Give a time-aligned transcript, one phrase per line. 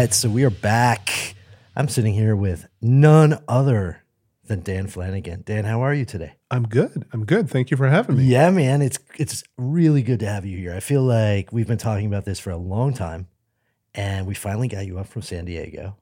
[0.00, 1.34] right, so we are back.
[1.76, 4.02] I'm sitting here with none other
[4.46, 5.42] than Dan Flanagan.
[5.44, 6.34] Dan, how are you today?
[6.50, 7.04] I'm good.
[7.12, 7.48] I'm good.
[7.50, 8.24] Thank you for having me.
[8.24, 10.74] Yeah, man, it's it's really good to have you here.
[10.74, 13.26] I feel like we've been talking about this for a long time,
[13.94, 15.96] and we finally got you up from San Diego.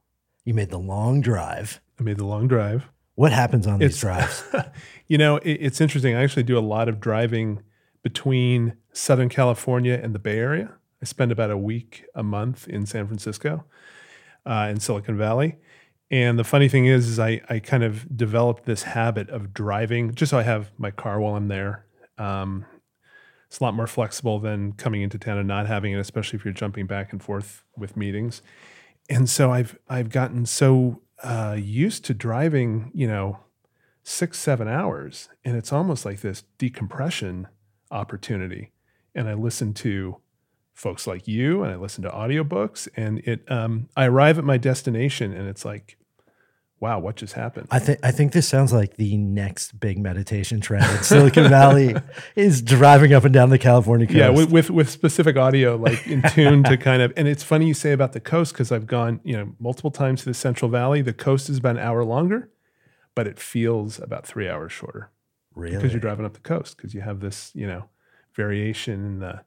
[0.45, 1.79] You made the long drive.
[1.99, 2.83] I made the long drive.
[3.15, 4.43] What happens on these It's- drives?
[5.05, 6.15] You know, it, it's interesting.
[6.15, 7.61] I actually do a lot of driving
[8.01, 10.71] between Southern California and the Bay Area.
[11.03, 13.65] I spend about a week a month in San Francisco,
[14.45, 15.57] uh, in Silicon Valley.
[16.09, 20.15] And the funny thing is, is I, I kind of developed this habit of driving
[20.15, 21.85] just so I have my car while I'm there.
[22.17, 22.65] Um,
[23.47, 26.45] it's a lot more flexible than coming into town and not having it, especially if
[26.45, 28.41] you're jumping back and forth with meetings.
[29.09, 33.39] And so I've I've gotten so uh, used to driving, you know,
[34.03, 37.49] six seven hours, and it's almost like this decompression
[37.91, 38.71] opportunity.
[39.13, 40.21] And I listen to
[40.73, 44.57] folks like you, and I listen to audiobooks, and it um, I arrive at my
[44.57, 45.97] destination, and it's like,
[46.79, 47.67] wow, what just happened?
[47.71, 51.95] I think I think this sounds like the next big meditation trend in Silicon Valley
[52.35, 54.17] is driving up and down the California coast.
[54.17, 57.13] Yeah, with, with with specific audio, like in tune to kind of.
[57.15, 60.21] And it's funny you say about the coast because I've gone, you know, multiple times
[60.21, 61.01] to the Central Valley.
[61.01, 62.49] The coast is about an hour longer,
[63.15, 65.11] but it feels about three hours shorter
[65.55, 65.75] really.
[65.75, 67.85] because you're driving up the coast because you have this, you know,
[68.33, 69.41] variation in the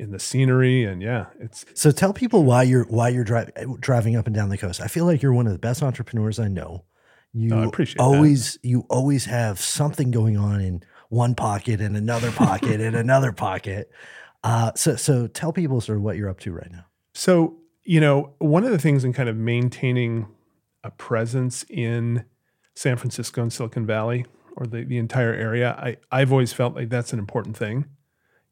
[0.00, 4.16] in the scenery and yeah, it's So tell people why you're why you're driving driving
[4.16, 4.80] up and down the coast.
[4.80, 6.84] I feel like you're one of the best entrepreneurs I know.
[7.32, 8.02] You Oh, I appreciate that.
[8.04, 13.32] always you always have something going on in one pocket and another pocket and another
[13.32, 13.90] pocket.
[14.42, 16.86] Uh, so so tell people sort of what you're up to right now.
[17.14, 20.28] So, you know, one of the things in kind of maintaining
[20.82, 22.24] a presence in
[22.74, 24.24] San Francisco and Silicon Valley
[24.56, 27.86] or the, the entire area, I, I've always felt like that's an important thing.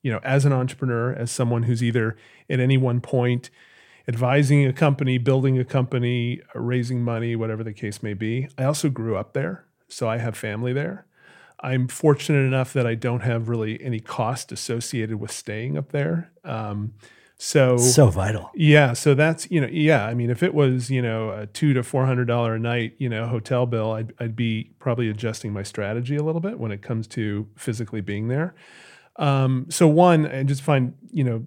[0.02, 2.16] You know, as an entrepreneur, as someone who's either
[2.48, 3.50] at any one point
[4.06, 8.88] advising a company, building a company, raising money, whatever the case may be, I also
[8.88, 9.66] grew up there.
[9.88, 11.06] So I have family there.
[11.60, 16.30] I'm fortunate enough that I don't have really any cost associated with staying up there.
[16.44, 16.94] Um,
[17.36, 18.50] so, So vital.
[18.54, 20.04] yeah, so that's you know, yeah.
[20.06, 22.94] I mean, if it was you know a two to four hundred dollar a night
[22.98, 26.72] you know hotel bill, I'd I'd be probably adjusting my strategy a little bit when
[26.72, 28.54] it comes to physically being there.
[29.18, 31.46] Um, so one, I just find you know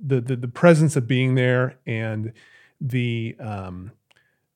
[0.00, 2.32] the the, the presence of being there and
[2.80, 3.92] the um,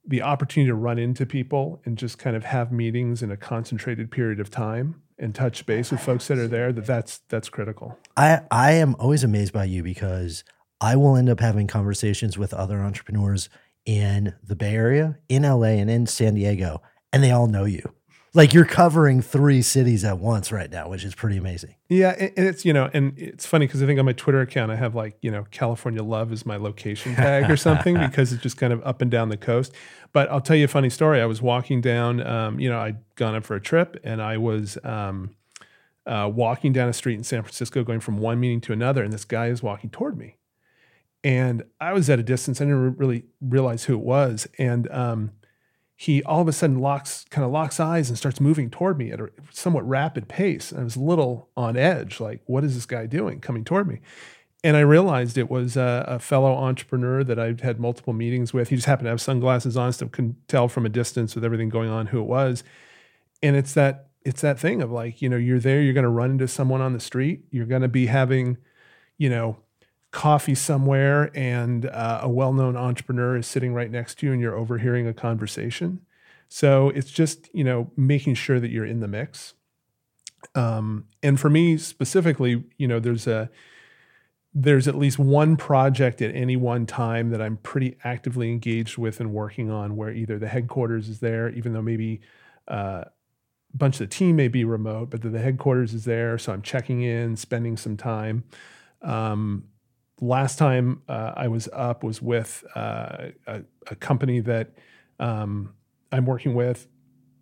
[0.06, 4.10] the opportunity to run into people and just kind of have meetings in a concentrated
[4.10, 7.98] period of time and touch base with folks that are there that that's that's critical.
[8.16, 10.44] I I am always amazed by you because
[10.80, 13.48] I will end up having conversations with other entrepreneurs
[13.84, 17.94] in the Bay Area, in LA, and in San Diego, and they all know you.
[18.34, 21.74] Like you're covering three cities at once right now, which is pretty amazing.
[21.90, 24.72] Yeah, and it's you know, and it's funny because I think on my Twitter account
[24.72, 28.42] I have like you know California love is my location tag or something because it's
[28.42, 29.74] just kind of up and down the coast.
[30.14, 31.20] But I'll tell you a funny story.
[31.20, 34.38] I was walking down, um, you know, I'd gone up for a trip, and I
[34.38, 35.36] was um,
[36.06, 39.12] uh, walking down a street in San Francisco, going from one meeting to another, and
[39.12, 40.36] this guy is walking toward me,
[41.22, 42.62] and I was at a distance.
[42.62, 45.32] I didn't really realize who it was, and um,
[46.02, 49.12] he all of a sudden locks kind of locks eyes and starts moving toward me
[49.12, 50.72] at a somewhat rapid pace.
[50.72, 53.86] And I was a little on edge, like, what is this guy doing coming toward
[53.86, 54.00] me?
[54.64, 58.70] And I realized it was a, a fellow entrepreneur that I'd had multiple meetings with.
[58.70, 61.68] He just happened to have sunglasses on, so couldn't tell from a distance with everything
[61.68, 62.64] going on who it was.
[63.40, 66.08] And it's that it's that thing of like, you know, you're there, you're going to
[66.08, 68.58] run into someone on the street, you're going to be having,
[69.18, 69.56] you know,
[70.12, 74.56] coffee somewhere and uh, a well-known entrepreneur is sitting right next to you and you're
[74.56, 76.00] overhearing a conversation.
[76.48, 79.54] So it's just you know making sure that you're in the mix.
[80.54, 83.48] Um, and for me specifically you know there's a
[84.52, 89.20] there's at least one project at any one time that i'm pretty actively engaged with
[89.20, 92.20] and working on where either the headquarters is there even though maybe
[92.66, 96.52] uh, a bunch of the team may be remote but the headquarters is there so
[96.52, 98.42] i'm checking in spending some time.
[99.00, 99.64] Um,
[100.22, 104.70] last time uh, I was up was with uh, a, a company that
[105.18, 105.74] um,
[106.12, 106.86] I'm working with,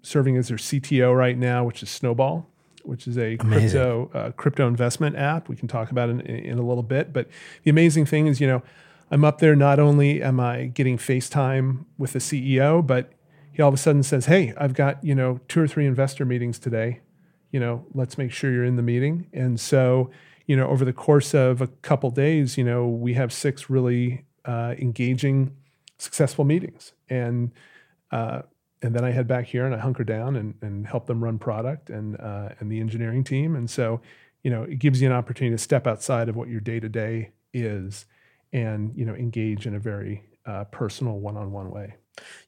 [0.02, 2.48] serving as their CTO right now, which is Snowball,
[2.82, 3.68] which is a Amazing.
[3.70, 5.48] crypto uh, crypto investment app.
[5.48, 7.12] We can talk about it in, in a little bit.
[7.12, 7.28] But
[7.62, 8.62] the amazing thing is, you know,
[9.10, 9.54] I'm up there.
[9.54, 13.12] Not only am I getting FaceTime with the CEO, but
[13.52, 16.24] he all of a sudden says, "Hey, I've got you know two or three investor
[16.24, 17.00] meetings today.
[17.52, 20.10] You know, let's make sure you're in the meeting." And so
[20.50, 24.24] you know, over the course of a couple days, you know, we have six really
[24.44, 25.54] uh, engaging,
[25.96, 27.52] successful meetings, and
[28.10, 28.42] uh,
[28.82, 31.38] and then I head back here and I hunker down and, and help them run
[31.38, 34.00] product and uh, and the engineering team, and so
[34.42, 36.88] you know, it gives you an opportunity to step outside of what your day to
[36.88, 38.06] day is,
[38.52, 41.94] and you know, engage in a very uh, personal one-on-one way.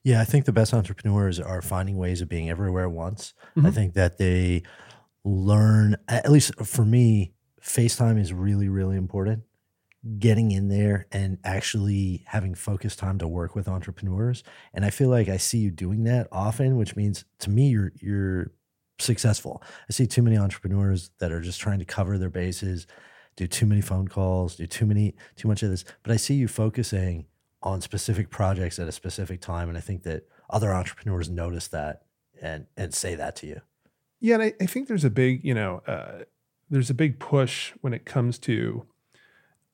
[0.03, 3.33] Yeah, I think the best entrepreneurs are finding ways of being everywhere at once.
[3.63, 4.63] I think that they
[5.23, 7.31] learn, at least for me,
[7.63, 9.43] FaceTime is really, really important.
[10.19, 14.43] Getting in there and actually having focused time to work with entrepreneurs.
[14.73, 17.93] And I feel like I see you doing that often, which means to me you're
[18.01, 18.51] you're
[18.99, 19.63] successful.
[19.89, 22.85] I see too many entrepreneurs that are just trying to cover their bases,
[23.37, 25.85] do too many phone calls, do too many too much of this.
[26.03, 27.25] But I see you focusing
[27.61, 29.69] on specific projects at a specific time.
[29.69, 32.01] And I think that other entrepreneurs notice that
[32.41, 33.61] and and say that to you.
[34.19, 36.23] Yeah, and I, I think there's a big, you know, uh,
[36.69, 38.85] there's a big push when it comes to,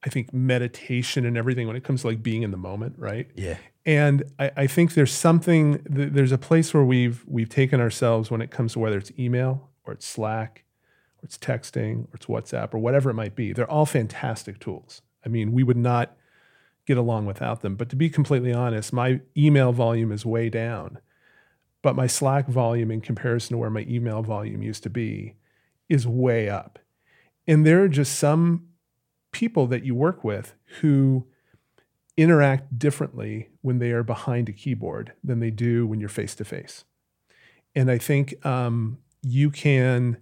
[0.03, 3.29] I think meditation and everything when it comes to like being in the moment, right?
[3.35, 3.57] Yeah.
[3.85, 8.29] And I, I think there's something, th- there's a place where we've we've taken ourselves
[8.29, 10.65] when it comes to whether it's email or it's Slack
[11.21, 13.53] or it's texting or it's WhatsApp or whatever it might be.
[13.53, 15.01] They're all fantastic tools.
[15.25, 16.15] I mean, we would not
[16.85, 17.75] get along without them.
[17.75, 20.99] But to be completely honest, my email volume is way down,
[21.81, 25.35] but my Slack volume in comparison to where my email volume used to be
[25.89, 26.79] is way up.
[27.47, 28.67] And there are just some
[29.31, 31.27] people that you work with who
[32.15, 36.45] interact differently when they are behind a keyboard than they do when you're face to
[36.45, 36.83] face.
[37.75, 40.17] And I think um, you can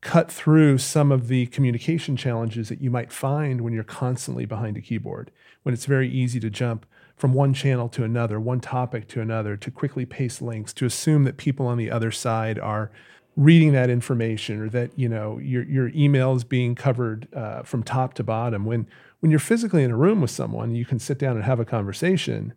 [0.00, 4.76] cut through some of the communication challenges that you might find when you're constantly behind
[4.76, 5.30] a keyboard,
[5.62, 6.86] when it's very easy to jump
[7.16, 11.24] from one channel to another, one topic to another, to quickly paste links, to assume
[11.24, 12.90] that people on the other side are
[13.36, 17.82] reading that information or that you know your your email is being covered uh, from
[17.82, 18.64] top to bottom.
[18.64, 18.88] When
[19.20, 21.64] when you're physically in a room with someone, you can sit down and have a
[21.64, 22.54] conversation.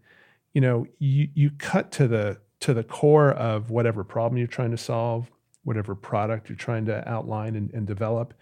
[0.54, 4.72] You know, you you cut to the to the core of whatever problem you're trying
[4.72, 5.30] to solve,
[5.64, 8.34] whatever product you're trying to outline and, and develop.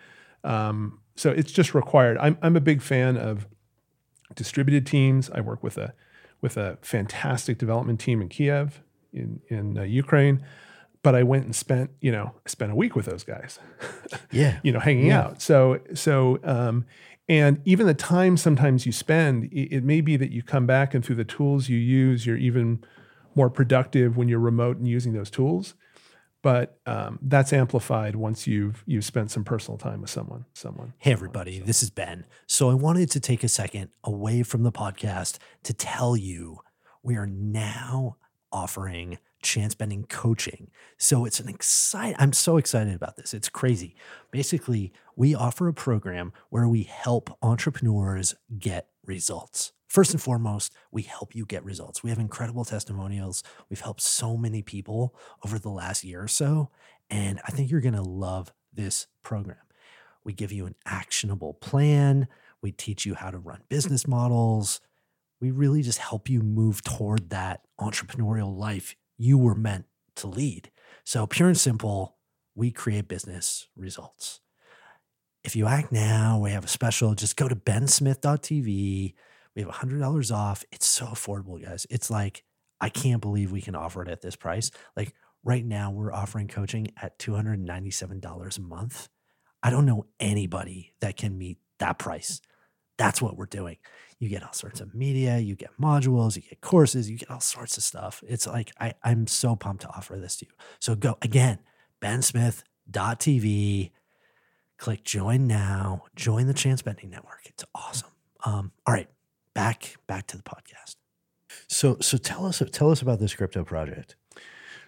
[0.43, 2.17] Um, so it's just required.
[2.19, 3.47] I'm I'm a big fan of
[4.35, 5.29] distributed teams.
[5.31, 5.93] I work with a
[6.39, 10.43] with a fantastic development team in Kiev in in uh, Ukraine
[11.07, 13.59] but I went and spent, you know, I spent a week with those guys.
[14.31, 14.59] Yeah.
[14.61, 15.21] you know, hanging Yeah.
[15.21, 15.41] out.
[15.41, 16.85] So, so, um,
[17.29, 20.93] and even the time sometimes you spend, it, it may be that you come back
[20.93, 22.83] and through the tools you use, you're even
[23.35, 25.75] more productive when you're remote and using those tools.
[26.41, 30.43] But um, that's amplified once you've you've spent some personal time with someone.
[30.53, 30.93] Someone.
[30.97, 32.25] Hey, everybody, this is Ben.
[32.47, 36.59] So I wanted to take a second away from the podcast to tell you
[37.01, 38.17] we are now
[38.51, 40.69] offering chance bending coaching.
[40.97, 43.33] So it's an exciting, I'm so excited about this.
[43.33, 43.95] It's crazy.
[44.31, 49.73] Basically, we offer a program where we help entrepreneurs get results.
[49.87, 52.03] First and foremost, we help you get results.
[52.03, 53.41] We have incredible testimonials.
[53.69, 56.69] We've helped so many people over the last year or so.
[57.09, 59.57] And I think you're going to love this program.
[60.23, 62.27] We give you an actionable plan.
[62.61, 64.81] We teach you how to run business models.
[65.39, 69.85] We really just help you move toward that entrepreneurial life you were meant
[70.17, 70.71] to lead.
[71.03, 72.17] So, pure and simple,
[72.55, 74.41] we create business results.
[75.43, 77.15] If you act now, we have a special.
[77.15, 79.13] Just go to bensmith.tv.
[79.55, 80.63] We have $100 off.
[80.71, 81.87] It's so affordable, guys.
[81.89, 82.43] It's like,
[82.81, 84.71] I can't believe we can offer it at this price.
[84.95, 89.07] Like, right now, we're offering coaching at $297 a month.
[89.63, 92.41] I don't know anybody that can meet that price.
[92.97, 93.77] That's what we're doing.
[94.19, 97.39] You get all sorts of media, you get modules, you get courses, you get all
[97.39, 98.23] sorts of stuff.
[98.27, 100.51] It's like I, I'm so pumped to offer this to you.
[100.79, 101.59] So go again,
[102.01, 103.91] bensmith.tv,
[104.77, 107.41] click join now, join the Chance Bending Network.
[107.45, 108.09] It's awesome.
[108.43, 109.09] Um, all right,
[109.53, 110.95] back back to the podcast.
[111.67, 114.15] So so tell us tell us about this crypto project.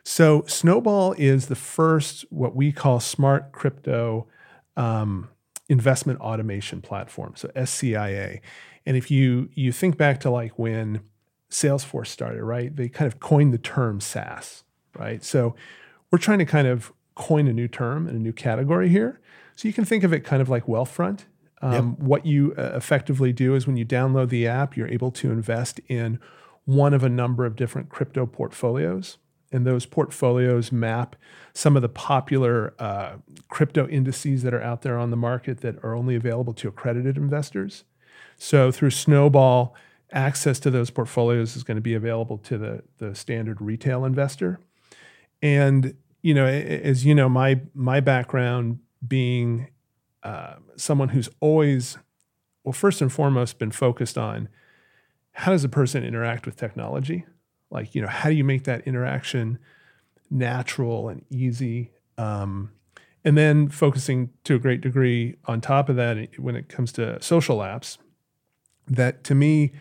[0.04, 4.28] So Snowball is the first what we call smart crypto
[4.76, 5.30] um,
[5.70, 7.34] investment automation platform.
[7.36, 8.42] So SCIA.
[8.86, 11.02] And if you you think back to like when
[11.50, 12.76] Salesforce started, right?
[12.76, 14.64] They kind of coined the term SaaS,
[14.98, 15.24] right?
[15.24, 15.56] So
[16.12, 19.20] we're trying to kind of coin a new term and a new category here.
[19.56, 21.26] So you can think of it kind of like Wealthfront.
[21.62, 25.32] Um, What you uh, effectively do is when you download the app, you're able to
[25.32, 26.20] invest in
[26.66, 29.18] one of a number of different crypto portfolios.
[29.52, 31.16] And those portfolios map
[31.54, 33.18] some of the popular uh,
[33.50, 37.18] crypto indices that are out there on the market that are only available to accredited
[37.18, 37.84] investors.
[38.38, 39.76] So through Snowball,
[40.12, 44.60] access to those portfolios is going to be available to the, the standard retail investor.
[45.42, 49.70] And you know, as you know, my my background being
[50.24, 51.98] uh, someone who's always,
[52.64, 54.50] well, first and foremost, been focused on
[55.32, 57.26] how does a person interact with technology?
[57.72, 59.60] Like, you know, how do you make that interaction
[60.30, 61.92] natural and easy?
[62.18, 62.72] Um,
[63.24, 67.22] and then focusing to a great degree on top of that when it comes to
[67.22, 67.98] social apps,
[68.88, 69.72] that to me,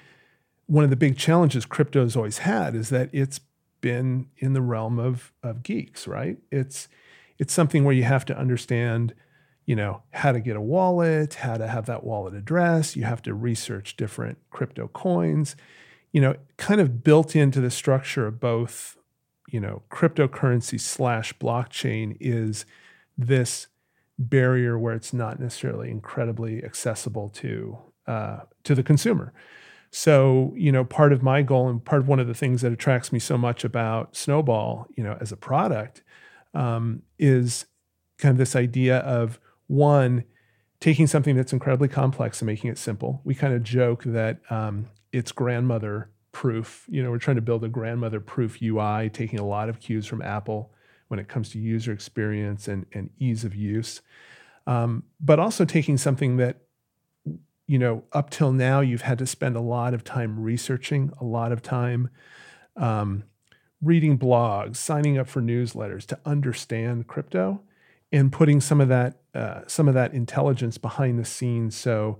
[0.66, 3.40] one of the big challenges crypto's always had is that it's
[3.80, 6.38] been in the realm of of geeks, right?
[6.50, 6.88] It's
[7.38, 9.14] it's something where you have to understand,
[9.64, 12.96] you know, how to get a wallet, how to have that wallet address.
[12.96, 15.56] You have to research different crypto coins.
[16.12, 18.96] You know, kind of built into the structure of both,
[19.48, 22.64] you know, cryptocurrency slash blockchain is
[23.16, 23.66] this
[24.18, 29.32] barrier where it's not necessarily incredibly accessible to uh, to the consumer.
[29.90, 32.72] So, you know, part of my goal and part of one of the things that
[32.72, 36.02] attracts me so much about Snowball, you know, as a product,
[36.54, 37.66] um, is
[38.18, 40.24] kind of this idea of one,
[40.80, 43.20] taking something that's incredibly complex and making it simple.
[43.24, 46.86] We kind of joke that um, it's grandmother proof.
[46.88, 50.06] You know, we're trying to build a grandmother proof UI, taking a lot of cues
[50.06, 50.72] from Apple
[51.08, 54.02] when it comes to user experience and, and ease of use.
[54.66, 56.58] Um, but also taking something that
[57.68, 61.24] you know, up till now, you've had to spend a lot of time researching, a
[61.24, 62.08] lot of time
[62.76, 63.24] um,
[63.82, 67.60] reading blogs, signing up for newsletters to understand crypto,
[68.10, 71.76] and putting some of that uh, some of that intelligence behind the scenes.
[71.76, 72.18] So,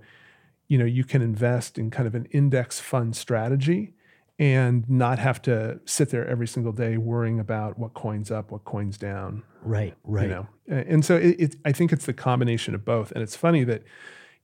[0.69, 3.93] you know, you can invest in kind of an index fund strategy
[4.37, 8.63] and not have to sit there every single day worrying about what coins up, what
[8.63, 9.43] coins down.
[9.61, 10.23] Right, right.
[10.23, 13.11] You know, and so it, it, I think it's the combination of both.
[13.11, 13.83] And it's funny that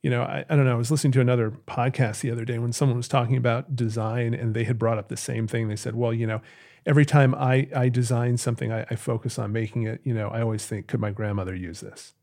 [0.05, 0.73] you know, I, I, don't know.
[0.73, 4.35] I was listening to another podcast the other day when someone was talking about design
[4.35, 5.67] and they had brought up the same thing.
[5.67, 6.41] They said, well, you know,
[6.85, 10.41] every time I, I design something, I, I focus on making it, you know, I
[10.41, 12.13] always think, could my grandmother use this?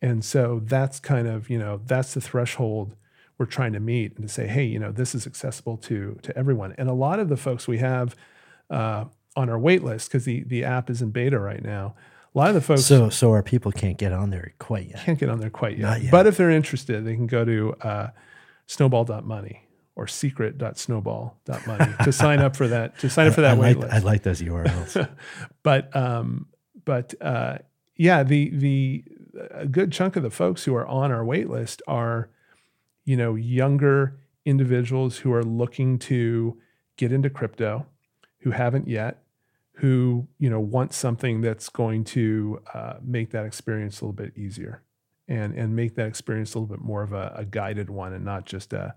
[0.00, 2.96] And so that's kind of, you know, that's the threshold
[3.40, 6.36] we're trying to meet and to say, hey, you know, this is accessible to to
[6.36, 6.74] everyone.
[6.76, 8.14] And a lot of the folks we have
[8.68, 11.94] uh, on our wait list, because the the app is in beta right now,
[12.34, 14.98] a lot of the folks so so our people can't get on there quite yet.
[15.06, 16.02] Can't get on there quite yet.
[16.02, 16.10] yet.
[16.10, 18.08] But if they're interested, they can go to uh,
[18.66, 19.66] snowball.money
[19.96, 23.84] or secret.snowball.money to sign up for that to sign up for that I wait like,
[23.84, 23.94] list.
[23.94, 25.08] I like those URLs.
[25.62, 26.46] but um,
[26.84, 27.56] but uh,
[27.96, 29.04] yeah, the the
[29.50, 32.28] a good chunk of the folks who are on our wait list are,
[33.10, 36.56] you know, younger individuals who are looking to
[36.96, 37.84] get into crypto,
[38.42, 39.24] who haven't yet,
[39.72, 44.32] who you know want something that's going to uh, make that experience a little bit
[44.38, 44.82] easier
[45.26, 48.24] and and make that experience a little bit more of a, a guided one and
[48.24, 48.94] not just a,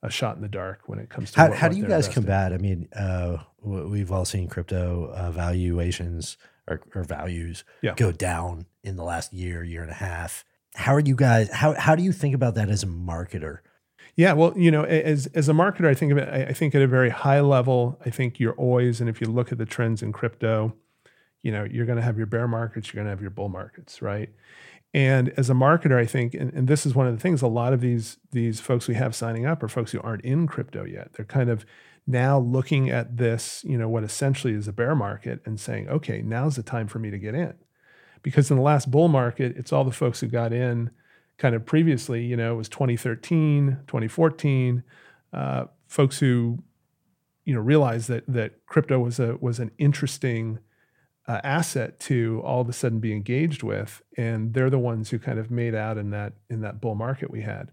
[0.00, 2.52] a shot in the dark when it comes to how, how do you guys combat
[2.52, 6.36] i mean uh, we've all seen crypto uh, valuations
[6.68, 7.94] or, or values Yeah.
[7.94, 10.44] go down in the last year year and a half
[10.76, 13.58] how are you guys how, how do you think about that as a marketer
[14.16, 16.28] Yeah, well, you know, as as a marketer, I think of it.
[16.28, 17.98] I think at a very high level.
[18.06, 20.74] I think you're always, and if you look at the trends in crypto,
[21.42, 23.50] you know, you're going to have your bear markets, you're going to have your bull
[23.50, 24.30] markets, right?
[24.94, 27.46] And as a marketer, I think, and, and this is one of the things, a
[27.46, 30.84] lot of these these folks we have signing up are folks who aren't in crypto
[30.86, 31.12] yet.
[31.12, 31.66] They're kind of
[32.06, 36.22] now looking at this, you know, what essentially is a bear market, and saying, okay,
[36.22, 37.54] now's the time for me to get in,
[38.26, 40.90] because in the last bull market, it's all the folks who got in
[41.38, 44.82] kind of previously, you know, it was 2013, 2014,
[45.32, 46.58] uh, folks who,
[47.44, 50.58] you know, realized that that crypto was a was an interesting
[51.28, 55.20] uh, asset to all of a sudden be engaged with, and they're the ones who
[55.20, 57.70] kind of made out in that in that bull market we had.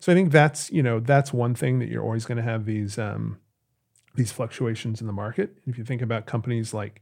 [0.00, 2.64] So I think that's you know that's one thing that you're always going to have
[2.64, 3.38] these um,
[4.16, 5.58] these fluctuations in the market.
[5.64, 7.00] If you think about companies like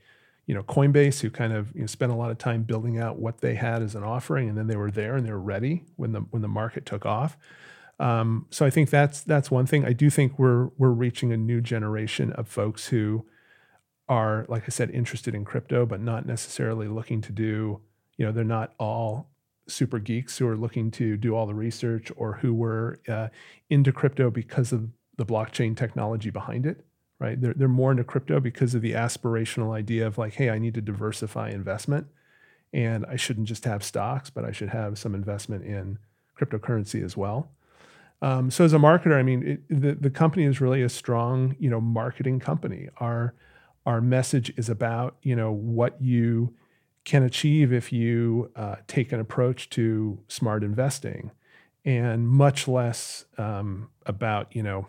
[0.51, 3.21] you know Coinbase, who kind of you know, spent a lot of time building out
[3.21, 5.85] what they had as an offering, and then they were there and they were ready
[5.95, 7.39] when the when the market took off.
[8.01, 9.85] Um, so I think that's that's one thing.
[9.85, 13.27] I do think we're we're reaching a new generation of folks who
[14.09, 17.81] are, like I said, interested in crypto, but not necessarily looking to do.
[18.17, 19.31] You know, they're not all
[19.69, 23.29] super geeks who are looking to do all the research or who were uh,
[23.69, 26.85] into crypto because of the blockchain technology behind it
[27.21, 27.41] right?
[27.41, 30.75] They're, they're more into crypto because of the aspirational idea of like, hey, I need
[30.75, 32.09] to diversify investment
[32.73, 35.99] and I shouldn't just have stocks, but I should have some investment in
[36.41, 37.53] cryptocurrency as well.
[38.23, 41.57] Um, so as a marketer, I mean, it, the, the company is really a strong,
[41.59, 42.89] you know, marketing company.
[42.99, 43.35] Our,
[43.85, 46.55] our message is about, you know, what you
[47.05, 51.33] can achieve if you uh, take an approach to smart investing
[51.85, 54.87] and much less um, about, you know,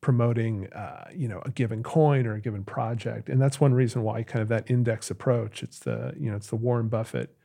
[0.00, 4.02] promoting uh, you know a given coin or a given project and that's one reason
[4.02, 7.36] why kind of that index approach it's the you know it's the warren buffett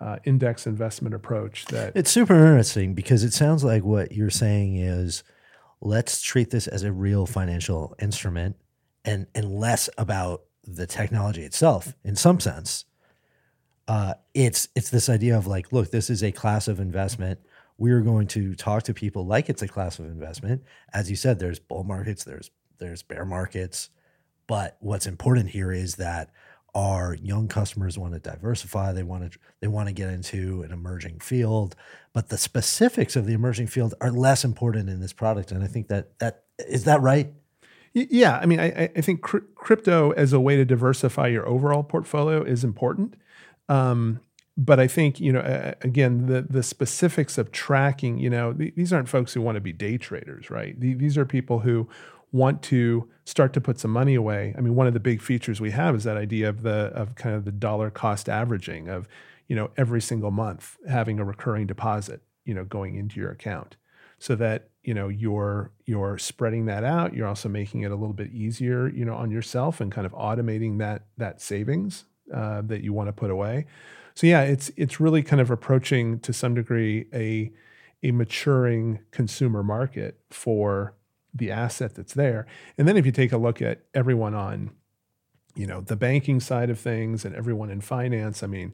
[0.00, 4.76] uh, index investment approach that It's super interesting because it sounds like what you're saying
[4.76, 5.24] is
[5.80, 8.56] let's treat this as a real financial instrument
[9.04, 12.84] and and less about the technology itself in some sense.
[13.88, 17.38] Uh, it's it's this idea of like, look, this is a class of investment.
[17.78, 20.62] We're going to talk to people like it's a class of investment.
[20.92, 23.90] As you said, there's bull markets, there's there's bear markets.
[24.46, 26.30] But what's important here is that
[26.74, 28.92] our young customers want to diversify.
[28.92, 31.74] They want to they want to get into an emerging field,
[32.12, 35.52] but the specifics of the emerging field are less important in this product.
[35.52, 37.32] And I think that that is that right.
[37.94, 42.42] Yeah, I mean, I, I think crypto as a way to diversify your overall portfolio
[42.42, 43.14] is important.
[43.70, 44.20] Um,
[44.56, 48.18] but I think you know, again, the the specifics of tracking.
[48.18, 50.80] You know, th- these aren't folks who want to be day traders, right?
[50.80, 51.88] Th- these are people who
[52.32, 54.54] want to start to put some money away.
[54.56, 57.14] I mean, one of the big features we have is that idea of the of
[57.14, 59.08] kind of the dollar cost averaging of,
[59.48, 63.76] you know, every single month having a recurring deposit, you know, going into your account.
[64.18, 68.14] So that, you know, you're you're spreading that out, you're also making it a little
[68.14, 72.82] bit easier, you know, on yourself and kind of automating that that savings uh, that
[72.82, 73.66] you want to put away.
[74.16, 77.52] So yeah, it's it's really kind of approaching to some degree a
[78.02, 80.94] a maturing consumer market for
[81.34, 82.46] the asset that's there.
[82.78, 84.70] And then if you take a look at everyone on,
[85.54, 88.72] you know, the banking side of things and everyone in finance, I mean,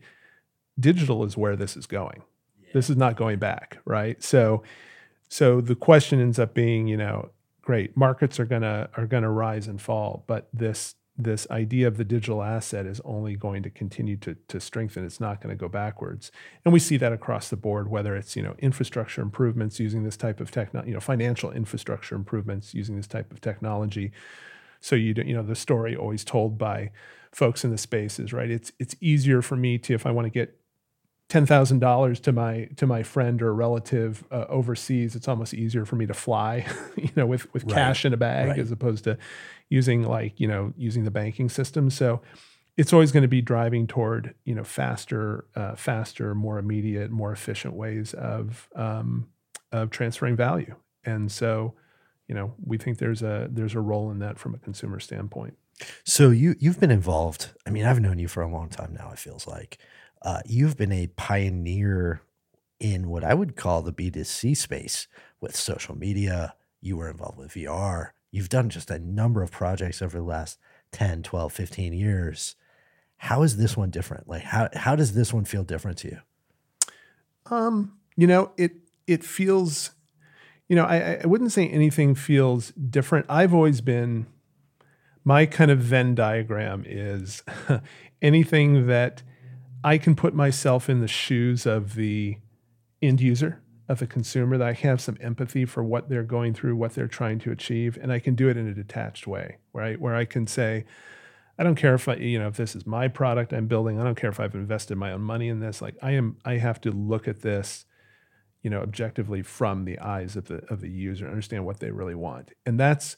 [0.79, 2.23] digital is where this is going.
[2.63, 2.71] Yeah.
[2.75, 4.23] This is not going back, right?
[4.23, 4.63] So
[5.29, 7.31] so the question ends up being, you know,
[7.63, 11.87] great, markets are going to are going to rise and fall, but this this idea
[11.87, 15.05] of the digital asset is only going to continue to, to strengthen.
[15.05, 16.33] It's not going to go backwards.
[16.65, 20.17] And we see that across the board, whether it's, you know, infrastructure improvements using this
[20.17, 24.11] type of technology, you know, financial infrastructure improvements using this type of technology.
[24.81, 26.91] So you you know, the story always told by
[27.31, 28.51] folks in the space is right.
[28.51, 30.59] It's it's easier for me to if I want to get
[31.33, 35.87] ten thousand dollars to my to my friend or relative uh, overseas, it's almost easier
[35.87, 37.73] for me to fly, you know, with with right.
[37.73, 38.59] cash in a bag right.
[38.59, 39.17] as opposed to
[39.71, 41.89] using like you know using the banking system.
[41.89, 42.21] So
[42.77, 47.33] it's always going to be driving toward you know faster, uh, faster, more immediate, more
[47.33, 49.27] efficient ways of um,
[49.73, 50.75] of transferring value.
[51.03, 51.73] And so,
[52.29, 55.57] you know, we think there's a there's a role in that from a consumer standpoint.
[56.05, 57.53] So you you've been involved.
[57.67, 59.11] I mean, I've known you for a long time now.
[59.13, 59.79] It feels like
[60.25, 62.23] uh, you've been a pioneer
[62.79, 65.07] in what I would call the B2C space
[65.41, 66.55] with social media.
[66.81, 68.11] You were involved with VR.
[68.31, 70.59] You've done just a number of projects over the last
[70.93, 72.57] 10, 12, 15 years.
[73.17, 74.29] How is this one different?
[74.29, 76.19] Like how how does this one feel different to you?
[77.47, 78.73] Um, you know, it
[79.07, 79.93] it feels,
[80.69, 83.27] you know, I, I wouldn't say anything feels different.
[83.29, 84.27] I've always been
[85.25, 87.45] my kind of Venn diagram is
[88.23, 89.23] anything that
[89.85, 92.39] I can put myself in the shoes of the
[93.01, 96.77] end user, of the consumer, that I have some empathy for what they're going through,
[96.77, 100.01] what they're trying to achieve, and I can do it in a detached way, right?
[100.01, 100.85] Where I can say,
[101.59, 104.01] I don't care if I, you know, if this is my product I'm building.
[104.01, 105.83] I don't care if I've invested my own money in this.
[105.83, 107.85] Like I am, I have to look at this,
[108.63, 112.15] you know, objectively from the eyes of the of the user, understand what they really
[112.15, 113.17] want, and that's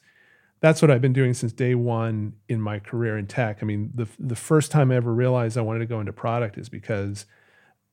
[0.61, 3.59] that's what I've been doing since day one in my career in tech.
[3.61, 6.57] I mean, the the first time I ever realized I wanted to go into product
[6.57, 7.25] is because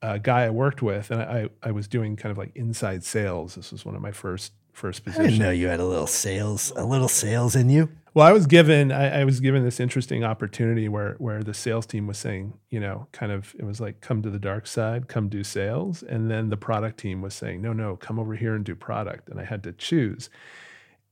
[0.00, 3.54] a guy I worked with, and I I was doing kind of like inside sales.
[3.54, 5.26] This was one of my first first positions.
[5.26, 7.90] I didn't know you had a little sales, a little sales in you.
[8.14, 11.86] Well, I was given I, I, was given this interesting opportunity where where the sales
[11.86, 15.08] team was saying, you know, kind of it was like come to the dark side,
[15.08, 18.54] come do sales, and then the product team was saying, no, no, come over here
[18.54, 20.28] and do product, and I had to choose.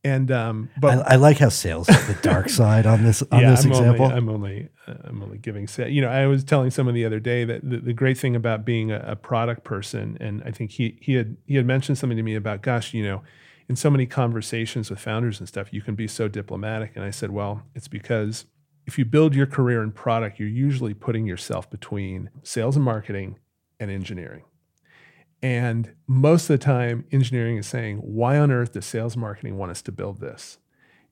[0.02, 3.42] And um, but I, I, like how sales is the dark side on this on
[3.42, 4.06] yeah, this I'm example.
[4.06, 7.20] Only, I'm only uh, I'm only giving you know I was telling someone the other
[7.20, 10.72] day that the, the great thing about being a, a, product person, and I think
[10.72, 13.22] he he had he had mentioned something to me about gosh you know
[13.68, 17.10] in so many conversations with founders and stuff you can be so diplomatic, and I
[17.10, 18.46] said well it's because
[18.86, 23.38] if you build your career in product you're usually putting yourself between sales and marketing
[23.78, 24.44] and engineering
[25.42, 29.70] and most of the time, engineering is saying, why on earth does sales marketing want
[29.70, 30.59] us to build this?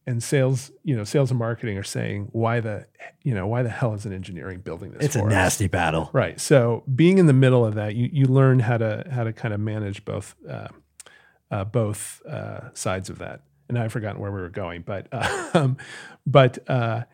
[0.06, 2.86] And sales, you know, sales and marketing are saying, why the,
[3.22, 5.04] you know, why the hell is an engineering building this?
[5.04, 6.40] It's a nasty battle, right?
[6.40, 9.52] So being in the middle of that, you you learn how to how to kind
[9.52, 10.68] of manage both uh,
[11.50, 13.42] uh, both uh, sides of that.
[13.68, 15.08] And I've forgotten where we were going, but
[15.54, 15.76] um,
[16.26, 17.04] but uh,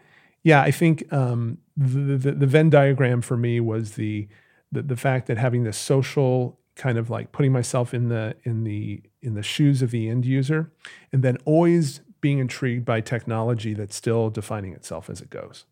[0.44, 4.29] yeah, I think um, the, the the Venn diagram for me was the
[4.70, 8.64] the, the fact that having this social kind of like putting myself in the in
[8.64, 10.72] the in the shoes of the end user
[11.12, 15.66] and then always being intrigued by technology that's still defining itself as it goes.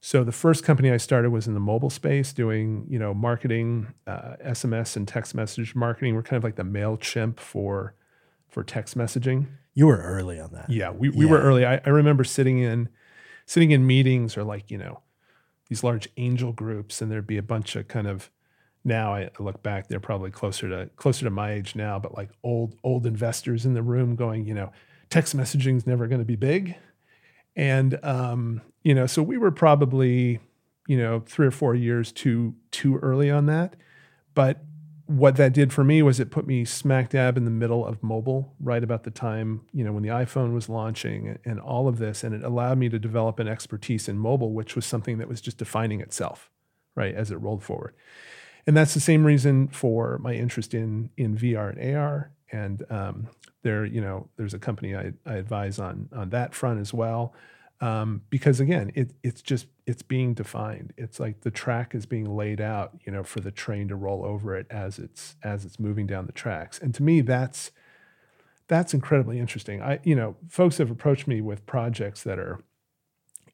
[0.00, 3.88] So the first company i started was in the mobile space doing you know marketing
[4.06, 6.14] uh, sms and text message marketing.
[6.14, 7.94] We're kind of like the mailchimp for
[8.48, 9.46] for text messaging.
[9.74, 10.70] You were early on that.
[10.70, 11.32] Yeah we, we yeah.
[11.32, 11.66] were early.
[11.66, 12.88] I, I remember sitting in
[13.44, 15.00] sitting in meetings or like you know
[15.68, 18.30] these large angel groups and there'd be a bunch of kind of
[18.84, 22.30] now I look back, they're probably closer to closer to my age now, but like
[22.42, 24.72] old old investors in the room going, you know,
[25.10, 26.76] text messaging is never going to be big,
[27.58, 30.40] And um, you know, so we were probably,
[30.86, 33.74] you know, three or four years too too early on that.
[34.32, 34.60] But
[35.06, 38.02] what that did for me was it put me smack dab in the middle of
[38.02, 41.98] mobile, right about the time, you know, when the iPhone was launching and all of
[41.98, 42.22] this.
[42.22, 45.40] And it allowed me to develop an expertise in mobile, which was something that was
[45.40, 46.50] just defining itself,
[46.94, 47.94] right, as it rolled forward.
[48.68, 52.30] And that's the same reason for my interest in in VR and AR.
[52.52, 53.28] And um,
[53.62, 57.34] there, you know, there's a company I, I advise on on that front as well
[57.80, 60.92] um, because again, it, it's just it's being defined.
[60.96, 64.24] It's like the track is being laid out, you know, for the train to roll
[64.24, 66.78] over it as it's as it's moving down the tracks.
[66.78, 67.70] And to me, that's
[68.66, 69.80] that's incredibly interesting.
[69.80, 72.62] I, you know, folks have approached me with projects that are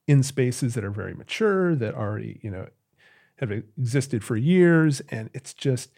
[0.06, 2.66] in spaces that are very mature, that already, you know,
[3.38, 5.90] have existed for years, and it's just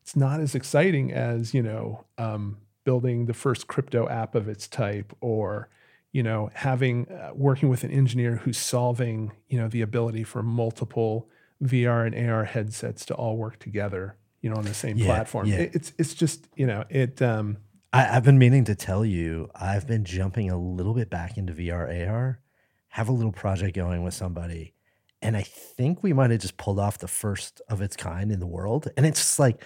[0.00, 4.68] it's not as exciting as you know um, building the first crypto app of its
[4.68, 5.68] type or
[6.12, 10.42] you know, having uh, working with an engineer who's solving, you know, the ability for
[10.42, 11.26] multiple
[11.62, 15.46] VR and AR headsets to all work together, you know, on the same Yeah, platform.
[15.46, 15.56] yeah.
[15.56, 17.56] It, it's it's just, you know, it um
[17.94, 21.52] I, I've been meaning to tell you, I've been jumping a little bit back into
[21.54, 22.40] VR AR,
[22.88, 24.74] have a little project going with somebody.
[25.22, 28.40] And I think we might have just pulled off the first of its kind in
[28.40, 28.88] the world.
[28.96, 29.62] And it's just like,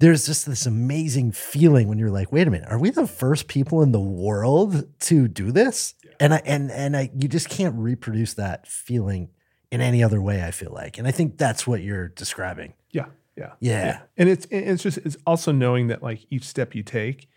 [0.00, 3.46] there's just this amazing feeling when you're like, wait a minute, are we the first
[3.46, 5.94] people in the world to do this?
[6.20, 9.30] And I and and I you just can't reproduce that feeling
[9.70, 10.98] in any other way, I feel like.
[10.98, 12.74] And I think that's what you're describing.
[12.90, 13.06] yeah,
[13.36, 13.52] yeah.
[13.60, 14.00] Yeah.
[14.16, 17.28] And it's and it's just it's also knowing that like each step you take,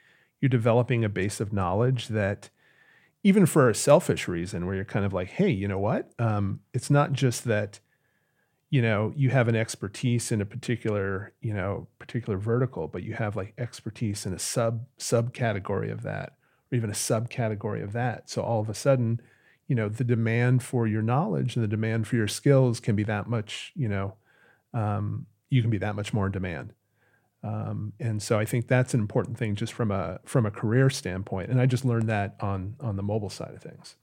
[0.42, 2.50] you're developing a base of knowledge that
[3.28, 6.14] even for a selfish reason where you're kind of like, hey, you know what?
[6.18, 7.82] Um, it's not just that,
[8.70, 13.16] you know, you have an expertise in a particular, you know, particular vertical, but you
[13.16, 16.38] have like expertise in a sub subcategory of that,
[16.72, 18.30] or even a subcategory of that.
[18.30, 19.20] So all of a sudden,
[19.68, 23.04] you know, the demand for your knowledge and the demand for your skills can be
[23.04, 24.14] that much, you know,
[24.74, 26.72] um, you can be that much more in demand.
[27.48, 30.90] Um, and so I think that's an important thing just from a from a career
[30.90, 31.50] standpoint.
[31.50, 33.96] And I just learned that on on the mobile side of things.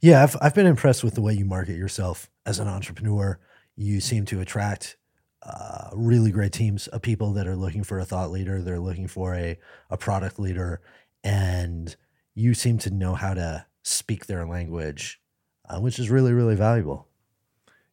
[0.00, 3.38] Yeah, I've I've been impressed with the way you market yourself as an entrepreneur.
[3.76, 4.96] You seem to attract
[5.42, 8.62] uh, really great teams of people that are looking for a thought leader.
[8.62, 9.58] They're looking for a
[9.90, 10.80] a product leader,
[11.22, 11.94] and
[12.34, 15.20] you seem to know how to speak their language,
[15.68, 17.08] uh, which is really really valuable.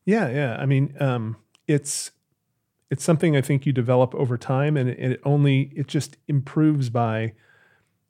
[0.06, 0.56] Yeah, yeah.
[0.58, 1.36] I mean, um,
[1.68, 2.12] it's
[2.90, 6.90] it's something I think you develop over time, and it, it only it just improves
[6.90, 7.34] by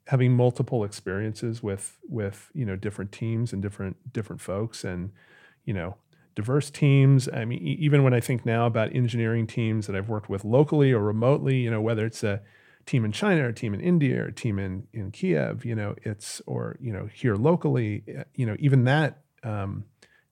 [0.06, 5.12] having multiple experiences with with you know different teams and different different folks, and
[5.64, 5.96] you know
[6.34, 7.28] diverse teams.
[7.32, 10.92] I mean, even when I think now about engineering teams that I've worked with locally
[10.92, 12.40] or remotely, you know, whether it's a
[12.86, 15.74] team in China or a team in India or a team in in Kiev, you
[15.74, 19.22] know, it's or you know here locally, uh, you know, even that.
[19.42, 19.84] Um,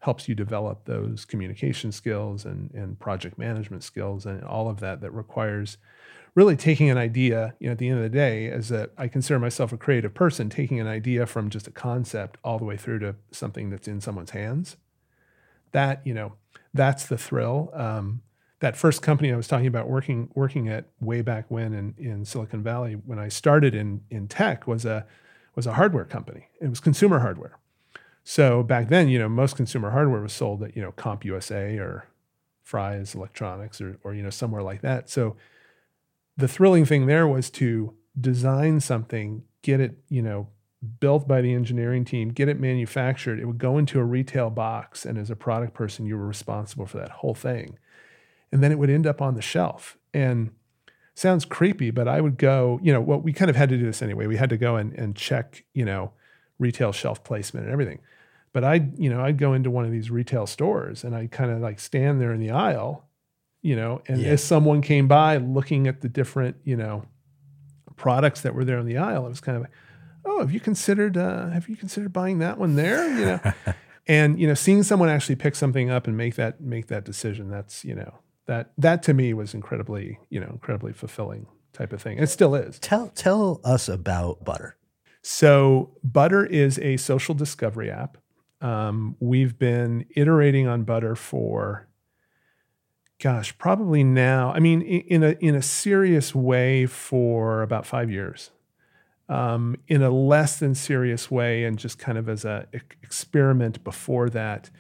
[0.07, 5.01] helps you develop those communication skills and, and project management skills and all of that
[5.01, 5.79] that requires
[6.37, 9.09] really taking an idea you know at the end of the day as a i
[9.09, 12.77] consider myself a creative person taking an idea from just a concept all the way
[12.77, 14.77] through to something that's in someone's hands.
[15.73, 16.35] That you know
[16.73, 17.73] that's the thrill.
[17.75, 18.23] Um,
[18.61, 22.25] that first company i was talking about working working at way back when in, in
[22.25, 25.05] silicon valley when i started in in tech was a
[25.57, 26.49] was a hardware company.
[26.61, 27.59] It was consumer hardware
[28.29, 32.09] so back then, you know, most consumer hardware was sold at, you know, CompUSA or
[32.65, 35.09] Fry's Electronics or, or, you know, somewhere like that.
[35.09, 35.37] So
[36.37, 40.49] the thrilling thing there was to design something, get it, you know,
[40.99, 43.39] built by the engineering team, get it manufactured.
[43.39, 45.07] It would go into a retail box.
[45.07, 47.79] And as a product person, you were responsible for that whole thing.
[48.51, 49.99] And then it would end up on the shelf.
[50.13, 50.51] And
[51.15, 53.87] sounds creepy, but I would go, you know, well, we kind of had to do
[53.87, 54.27] this anyway.
[54.27, 56.11] We had to go and, and check, you know,
[56.59, 58.01] retail shelf placement and everything.
[58.57, 61.51] But I'd, you know, I'd go into one of these retail stores and I'd kind
[61.51, 63.05] of like stand there in the aisle,
[63.61, 64.31] you know, and Yeah.
[64.31, 67.05] as someone came by looking at the different, you know,
[67.97, 69.73] products that were there in the aisle, it was kind of like,
[70.25, 73.07] oh, have you considered, uh, have you considered buying that one there?
[73.19, 73.41] You know,
[74.07, 77.51] and you know, seeing someone actually pick something up and make that make that decision,
[77.51, 78.15] that's you know,
[78.47, 82.17] that that to me was incredibly, you know, incredibly fulfilling type of thing.
[82.17, 82.79] It still is.
[82.79, 84.77] Tell tell us about Butter.
[85.21, 88.17] So, Butter is a social discovery app.
[88.61, 91.89] Um, we've been iterating on Butter for,
[93.21, 94.53] gosh, probably now.
[94.53, 98.51] I mean, in a in a serious way for about five years.
[99.29, 103.83] Um, in a less than serious way, and just kind of as a e- experiment
[103.83, 104.71] before that,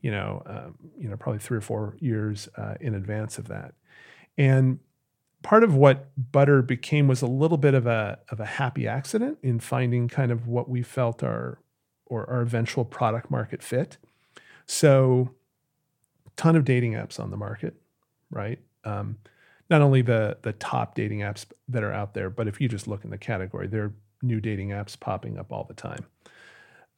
[0.00, 3.74] you know, um, you know, probably three or four years uh, in advance of that,
[4.36, 4.78] and
[5.42, 9.38] part of what butter became was a little bit of a of a happy accident
[9.42, 11.58] in finding kind of what we felt our
[12.08, 13.96] or our eventual product market fit.
[14.66, 15.30] So,
[16.36, 17.74] ton of dating apps on the market,
[18.30, 18.58] right?
[18.84, 19.18] Um,
[19.70, 22.88] not only the the top dating apps that are out there, but if you just
[22.88, 26.04] look in the category, there are new dating apps popping up all the time.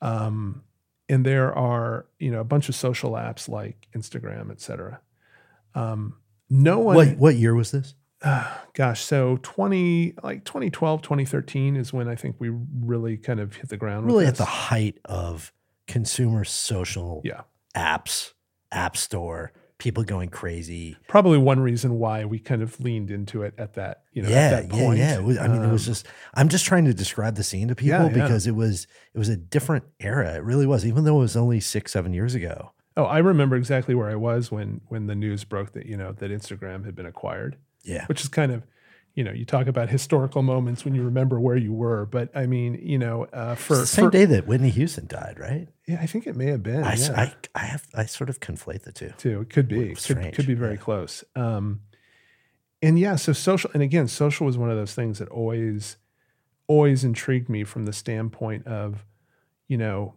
[0.01, 0.63] Um,
[1.09, 5.01] and there are you know a bunch of social apps like Instagram, et cetera.
[5.75, 6.15] Um,
[6.49, 6.97] no one.
[6.97, 7.95] What what year was this?
[8.23, 13.57] Uh, gosh, so 20 like 2012, 2013 is when I think we really kind of
[13.57, 14.07] hit the ground.
[14.07, 15.53] Really at the height of
[15.87, 17.43] consumer social yeah.
[17.75, 18.33] apps,
[18.71, 20.97] app store, people going crazy.
[21.09, 24.37] Probably one reason why we kind of leaned into it at that, you know, yeah,
[24.37, 24.99] at that yeah, point.
[24.99, 25.19] yeah.
[25.19, 26.07] Was- I mean, it was Um, just.
[26.35, 28.13] I'm just trying to describe the scene to people Yeah, yeah.
[28.23, 30.35] because it was it was a different era.
[30.35, 32.73] It really was, even though it was only six, seven years ago.
[32.97, 36.13] Oh, I remember exactly where I was when when the news broke that, you know,
[36.13, 37.57] that Instagram had been acquired.
[37.83, 38.63] Yeah, which is kind of
[39.15, 42.47] you know you talk about historical moments when you remember where you were but i
[42.47, 45.69] mean you know uh, for, it's the same for- day that Whitney Houston died, right?
[45.87, 48.41] yeah i think it may have been I, yeah, I, I have I sort of
[48.41, 49.13] conflate the two.
[49.19, 50.81] too it could be could, could be very yeah.
[50.81, 51.81] close um
[52.83, 55.97] and yeah so social and again social was one of those things that always
[56.67, 59.05] always intrigued me from the standpoint of
[59.67, 60.15] you know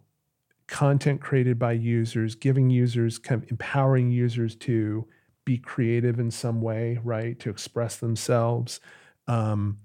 [0.66, 5.06] content created by users giving users kind of empowering users to
[5.44, 8.80] be creative in some way right to express themselves.
[9.26, 9.78] Um,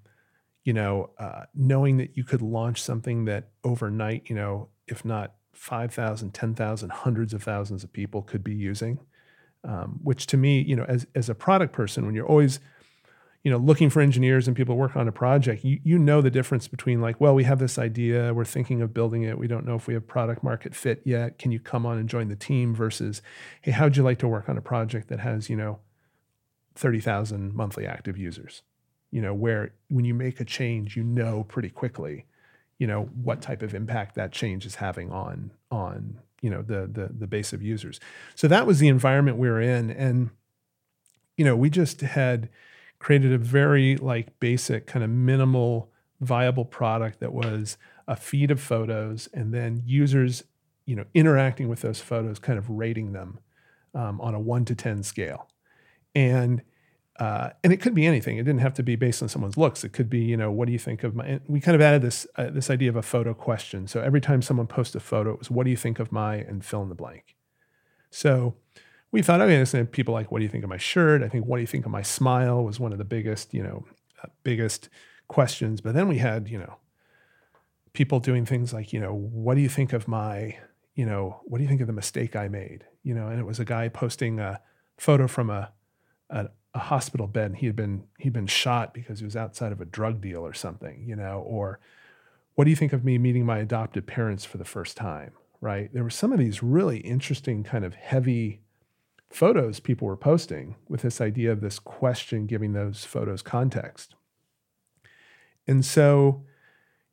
[0.69, 5.34] you know uh, knowing that you could launch something that overnight you know if not
[5.54, 9.00] 5000 10000 hundreds of thousands of people could be using
[9.63, 12.60] um, which to me you know as, as a product person when you're always
[13.43, 16.30] you know looking for engineers and people work on a project you, you know the
[16.30, 19.65] difference between like well we have this idea we're thinking of building it we don't
[19.65, 22.36] know if we have product market fit yet can you come on and join the
[22.36, 23.21] team versus
[23.62, 25.80] hey how'd you like to work on a project that has you know
[26.80, 28.63] 30000 monthly active users?
[29.12, 32.25] You know where when you make a change you know pretty quickly
[32.78, 36.88] you know what type of impact that change is having on on you know the
[36.88, 37.99] the the base of users.
[38.36, 40.30] So that was the environment we were in and
[41.38, 42.49] you know we just had
[43.00, 45.90] created a very like basic kind of minimal
[46.22, 50.44] viable product that was a feed of photos and then users
[50.86, 53.40] you know interacting with those photos kind of rating them
[53.96, 55.48] um, on a 1 to 10 scale
[56.14, 56.62] and
[57.20, 58.38] uh, and it could be anything.
[58.38, 59.84] It didn't have to be based on someone's looks.
[59.84, 61.26] It could be, you know, what do you think of my?
[61.26, 63.88] And we kind of added this uh, this idea of a photo question.
[63.88, 66.36] So every time someone posts a photo, it was, "What do you think of my?"
[66.36, 67.36] and fill in the blank.
[68.10, 68.56] So
[69.12, 71.30] we thought, okay, this and people like, "What do you think of my shirt?" I
[71.30, 73.86] think, "What do you think of my smile?" was one of the biggest, you know,
[74.24, 74.89] uh, biggest
[75.28, 75.82] questions.
[75.82, 76.76] But then we had, you know,
[77.93, 80.58] people doing things like, you know, "What do you think of my?"
[80.95, 83.45] You know, "What do you think of the mistake I made?" You know, and it
[83.45, 84.62] was a guy posting a
[84.98, 85.72] photo from a
[86.30, 89.72] a, a hospital bed and he had been he'd been shot because he was outside
[89.72, 91.80] of a drug deal or something, you know, or
[92.56, 95.32] what do you think of me meeting my adopted parents for the first time?
[95.62, 95.93] Right.
[95.93, 98.62] There were some of these really interesting kind of heavy
[99.30, 104.15] photos people were posting with this idea of this question giving those photos context.
[105.68, 106.44] And so,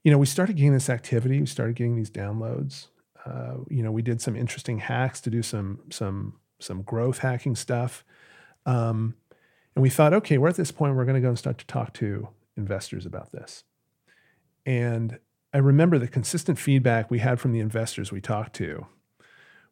[0.02, 2.86] you know, we started getting this activity, we started getting these downloads.
[3.24, 7.56] Uh, you know, we did some interesting hacks to do some some some growth hacking
[7.56, 8.04] stuff.
[8.64, 9.14] Um,
[9.74, 11.66] and we thought, okay, we're at this point, we're going to go and start to
[11.66, 13.64] talk to investors about this.
[14.64, 15.18] And
[15.52, 18.86] I remember the consistent feedback we had from the investors we talked to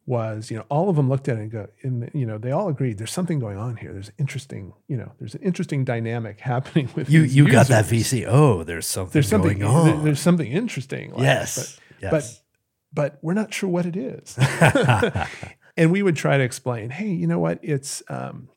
[0.06, 2.50] was, you know, all of them looked at it and go, and, you know, they
[2.50, 3.92] all agreed there's something going on here.
[3.92, 8.20] There's interesting, you know, there's an interesting dynamic happening with You you got that users.
[8.20, 8.26] VC.
[8.28, 9.86] Oh, there's something There's something, going on.
[9.86, 11.12] there- there's something interesting.
[11.12, 11.78] like, yes.
[12.00, 12.42] but- yes.
[12.92, 14.36] but we're not sure what it is.
[15.76, 17.58] and we would try to explain, hey, you know what?
[17.62, 18.48] It's um,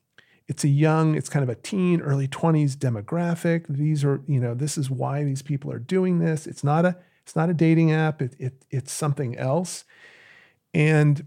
[0.48, 3.66] it's a young, it's kind of a teen, early 20s demographic.
[3.68, 6.46] These are, you know, this is why these people are doing this.
[6.46, 8.22] It's not a, it's not a dating app.
[8.22, 9.84] It, it it's something else.
[10.72, 11.26] And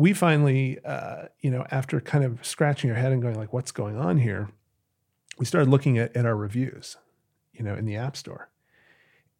[0.00, 3.72] we finally, uh, you know, after kind of scratching our head and going like, what's
[3.72, 4.50] going on here?
[5.38, 6.96] We started looking at, at our reviews,
[7.52, 8.50] you know, in the app store.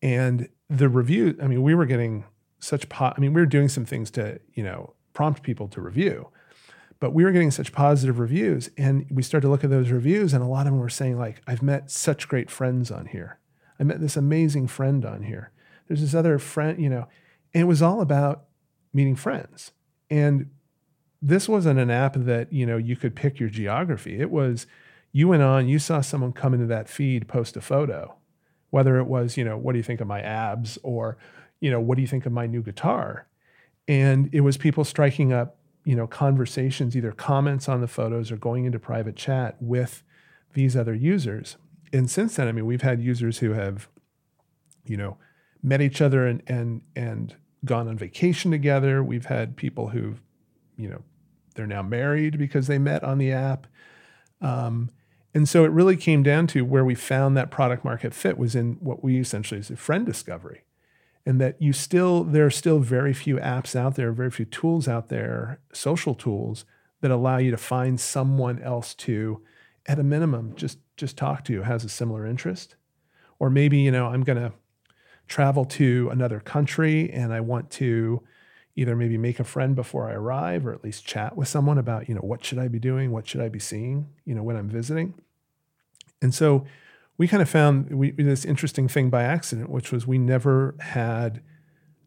[0.03, 2.25] And the review, I mean, we were getting
[2.59, 5.81] such, po- I mean, we were doing some things to, you know, prompt people to
[5.81, 6.29] review
[7.01, 10.33] but we were getting such positive reviews and we started to look at those reviews
[10.33, 13.39] and a lot of them were saying like i've met such great friends on here
[13.81, 15.51] i met this amazing friend on here
[15.89, 17.09] there's this other friend you know
[17.53, 18.45] and it was all about
[18.93, 19.73] meeting friends
[20.11, 20.51] and
[21.23, 24.21] this wasn't an app that you know you could pick your geography.
[24.21, 24.67] It was
[25.13, 28.15] you went on you saw someone come into that feed post a photo
[28.71, 31.19] whether it was you know what do you think of my abs or
[31.61, 33.27] you know what do you think of my new guitar?
[33.89, 38.37] And it was people striking up you know conversations either comments on the photos or
[38.37, 40.03] going into private chat with
[40.55, 41.57] these other users.
[41.93, 43.89] And since then i mean we've had users who have
[44.85, 45.19] you know
[45.63, 49.03] met each other and and and gone on vacation together.
[49.03, 50.21] We've had people who've,
[50.77, 51.03] you know,
[51.55, 53.67] they're now married because they met on the app.
[54.41, 54.91] Um,
[55.35, 58.55] and so it really came down to where we found that product market fit was
[58.55, 60.65] in what we essentially is a friend discovery.
[61.27, 64.89] And that you still, there are still very few apps out there, very few tools
[64.89, 66.65] out there, social tools
[67.03, 69.43] that allow you to find someone else to,
[69.87, 72.77] at a minimum, just just talk to who has a similar interest.
[73.39, 74.53] Or maybe, you know, I'm gonna
[75.31, 78.21] travel to another country and I want to
[78.75, 82.09] either maybe make a friend before I arrive or at least chat with someone about,
[82.09, 83.13] you know, what should I be doing?
[83.13, 85.15] What should I be seeing, you know, when I'm visiting?
[86.21, 86.67] And so
[87.17, 91.43] we kind of found we, this interesting thing by accident, which was we never had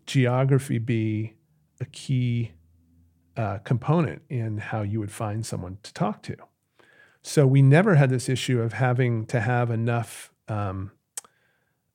[0.06, 1.34] geography be
[1.80, 2.52] a key
[3.38, 6.36] uh, component in how you would find someone to talk to.
[7.22, 10.92] So we never had this issue of having to have enough um,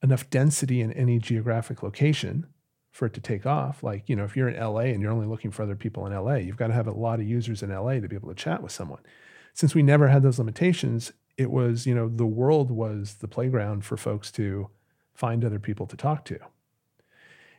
[0.02, 2.46] enough density in any geographic location
[2.90, 3.82] for it to take off.
[3.82, 6.12] Like, you know, if you're in LA and you're only looking for other people in
[6.12, 8.34] LA, you've got to have a lot of users in LA to be able to
[8.34, 9.00] chat with someone.
[9.54, 13.84] Since we never had those limitations, it was, you know, the world was the playground
[13.84, 14.68] for folks to
[15.14, 16.38] find other people to talk to.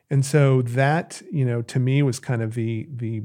[0.09, 3.23] And so that, you know, to me was kind of the the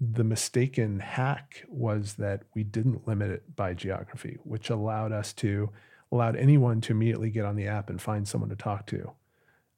[0.00, 5.70] the mistaken hack was that we didn't limit it by geography, which allowed us to
[6.12, 9.12] allowed anyone to immediately get on the app and find someone to talk to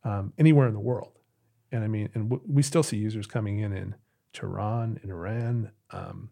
[0.03, 1.13] um, anywhere in the world.
[1.73, 3.95] And I mean, and w- we still see users coming in in
[4.33, 5.71] Tehran, in Iran.
[5.91, 6.31] Um,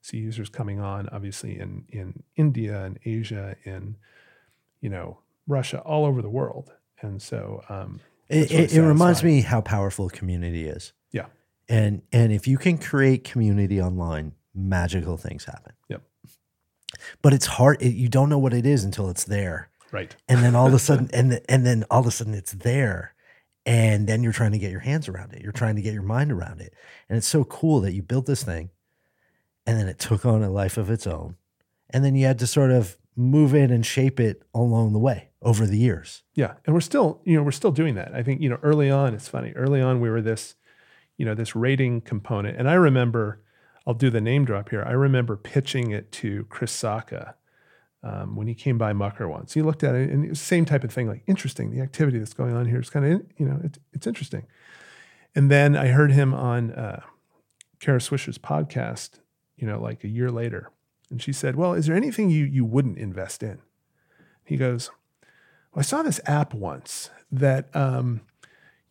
[0.00, 3.96] see users coming on, obviously in in India and Asia, in
[4.80, 6.72] you know Russia, all over the world.
[7.00, 10.92] And so um, it, really it, it reminds me how powerful community is.
[11.10, 11.26] Yeah.
[11.68, 15.72] And and if you can create community online, magical things happen.
[15.88, 16.02] Yep.
[17.22, 17.80] But it's hard.
[17.80, 20.74] It, you don't know what it is until it's there, right, and then all of
[20.74, 23.14] a sudden, and th- and then all of a sudden it's there,
[23.66, 25.42] and then you're trying to get your hands around it.
[25.42, 26.74] You're trying to get your mind around it,
[27.08, 28.70] and it's so cool that you built this thing,
[29.66, 31.36] and then it took on a life of its own,
[31.90, 35.28] and then you had to sort of move it and shape it along the way
[35.42, 36.22] over the years.
[36.34, 38.14] yeah, and we're still you know we're still doing that.
[38.14, 39.52] I think you know early on it's funny.
[39.52, 40.54] Early on we were this
[41.18, 43.42] you know this rating component, and I remember
[43.86, 44.84] I'll do the name drop here.
[44.86, 47.34] I remember pitching it to Chris Sacca.
[48.04, 50.82] Um, when he came by Mucker once, he looked at it and it same type
[50.82, 51.70] of thing, like interesting.
[51.70, 54.46] The activity that's going on here is kind of, you know, it, it's interesting.
[55.36, 57.02] And then I heard him on uh,
[57.78, 59.20] Kara Swisher's podcast,
[59.56, 60.70] you know, like a year later,
[61.10, 63.60] and she said, "Well, is there anything you you wouldn't invest in?"
[64.44, 64.90] He goes,
[65.72, 68.22] well, "I saw this app once that, um,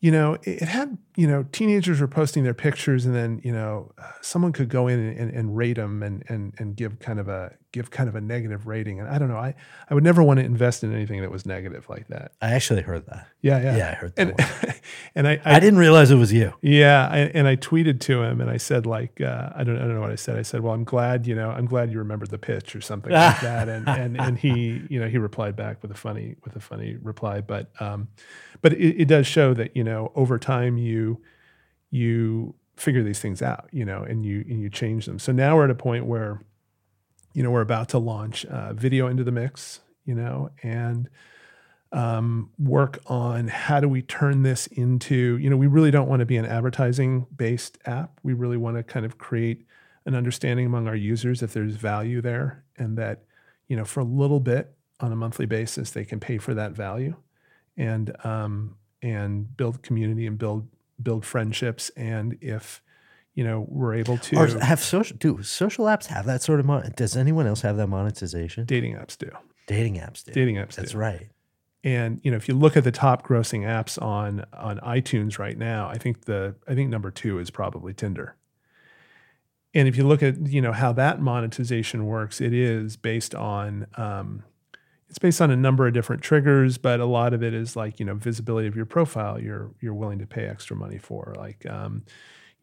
[0.01, 3.91] you know, it, had, you know, teenagers were posting their pictures, and then, you know,
[4.21, 7.27] someone could go in and, and, and rate them and and and give kind of
[7.27, 8.99] a give kind of a negative rating.
[8.99, 9.55] And I don't know, I
[9.89, 12.33] I would never want to invest in anything that was negative like that.
[12.41, 13.27] I actually heard that.
[13.41, 14.39] Yeah, yeah, Yeah, I heard that.
[14.65, 14.75] And
[15.15, 16.53] and I, I didn't realize it was you.
[16.61, 19.81] yeah, I, and I tweeted to him and I said like uh, I don't I
[19.81, 20.37] don't know what I said.
[20.37, 23.11] I said, "Well, I'm glad, you know, I'm glad you remembered the pitch or something
[23.11, 26.55] like that." And and and he, you know, he replied back with a funny with
[26.55, 28.09] a funny reply, but um
[28.61, 31.21] but it, it does show that, you know, over time you
[31.89, 35.19] you figure these things out, you know, and you and you change them.
[35.19, 36.41] So now we're at a point where
[37.33, 41.09] you know, we're about to launch uh, video into the mix, you know, and
[41.91, 46.21] um, work on how do we turn this into, you know, we really don't want
[46.21, 48.19] to be an advertising based app.
[48.23, 49.65] We really want to kind of create
[50.05, 53.23] an understanding among our users that there's value there and that,
[53.67, 56.71] you know, for a little bit on a monthly basis, they can pay for that
[56.71, 57.15] value
[57.77, 60.67] and, um, and build community and build,
[61.01, 61.89] build friendships.
[61.97, 62.81] And if,
[63.33, 66.65] you know, we're able to Or have social do social apps have that sort of
[66.65, 68.65] mon- does anyone else have that monetization?
[68.65, 69.29] dating apps do.
[69.67, 70.31] Dating apps do.
[70.33, 70.97] Dating apps That's do.
[70.97, 71.29] right.
[71.83, 75.57] And you know, if you look at the top grossing apps on on iTunes right
[75.57, 78.35] now, I think the I think number two is probably Tinder.
[79.73, 83.87] And if you look at you know how that monetization works, it is based on
[83.95, 84.43] um,
[85.09, 87.99] it's based on a number of different triggers, but a lot of it is like
[87.99, 89.39] you know visibility of your profile.
[89.39, 92.03] You're you're willing to pay extra money for like um,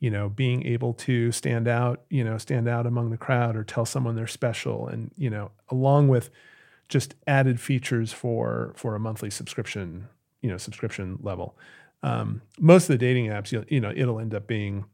[0.01, 3.65] you know being able to stand out you know stand out among the crowd or
[3.65, 6.31] tell someone they're special, and you know along with
[6.89, 10.09] just added features for for a monthly subscription
[10.41, 11.57] you know subscription level.
[12.03, 14.85] Um, most of the dating apps you you know it'll end up being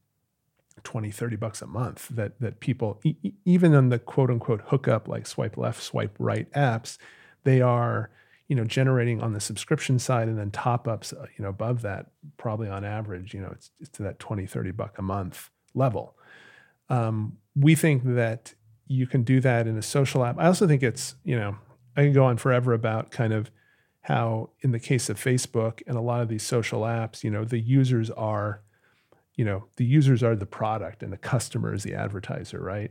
[0.83, 5.07] 20 30 bucks a month that that people e- even on the quote unquote hookup
[5.07, 6.99] like swipe left swipe right apps
[7.45, 8.11] they are
[8.49, 11.83] you know generating on the subscription side and then top ups uh, you know above
[11.83, 15.51] that probably on average you know it's, it's to that 20 30 buck a month
[15.75, 16.15] level
[16.91, 18.55] um, we think that
[18.87, 21.57] you can do that in a social app i also think it's you know
[21.97, 23.51] I can go on forever about kind of
[24.03, 27.45] how in the case of Facebook and a lot of these social apps, you know,
[27.45, 28.63] the users are,
[29.37, 32.91] you know, the users are the product and the customer is the advertiser, right?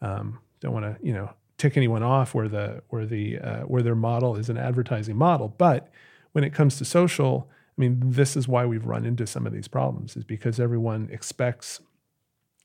[0.00, 3.82] Um, don't want to, you know, tick anyone off where the where the uh, where
[3.82, 5.90] their model is an advertising model, but
[6.32, 9.52] when it comes to social, I mean, this is why we've run into some of
[9.52, 11.80] these problems, is because everyone expects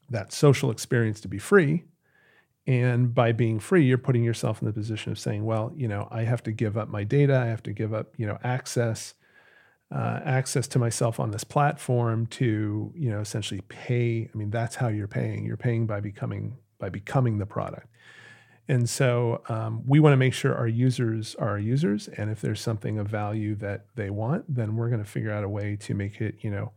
[0.09, 1.83] that social experience to be free.
[2.67, 6.07] And by being free, you're putting yourself in the position of saying, well, you know,
[6.11, 9.15] I have to give up my data, I have to give up, you know, access,
[9.91, 14.29] uh, access to myself on this platform to, you know, essentially pay.
[14.31, 15.45] I mean, that's how you're paying.
[15.45, 17.87] You're paying by becoming by becoming the product.
[18.69, 22.39] And so um, we want to make sure our users are our users, and if
[22.39, 25.75] there's something of value that they want, then we're going to figure out a way
[25.77, 26.71] to make it, you know,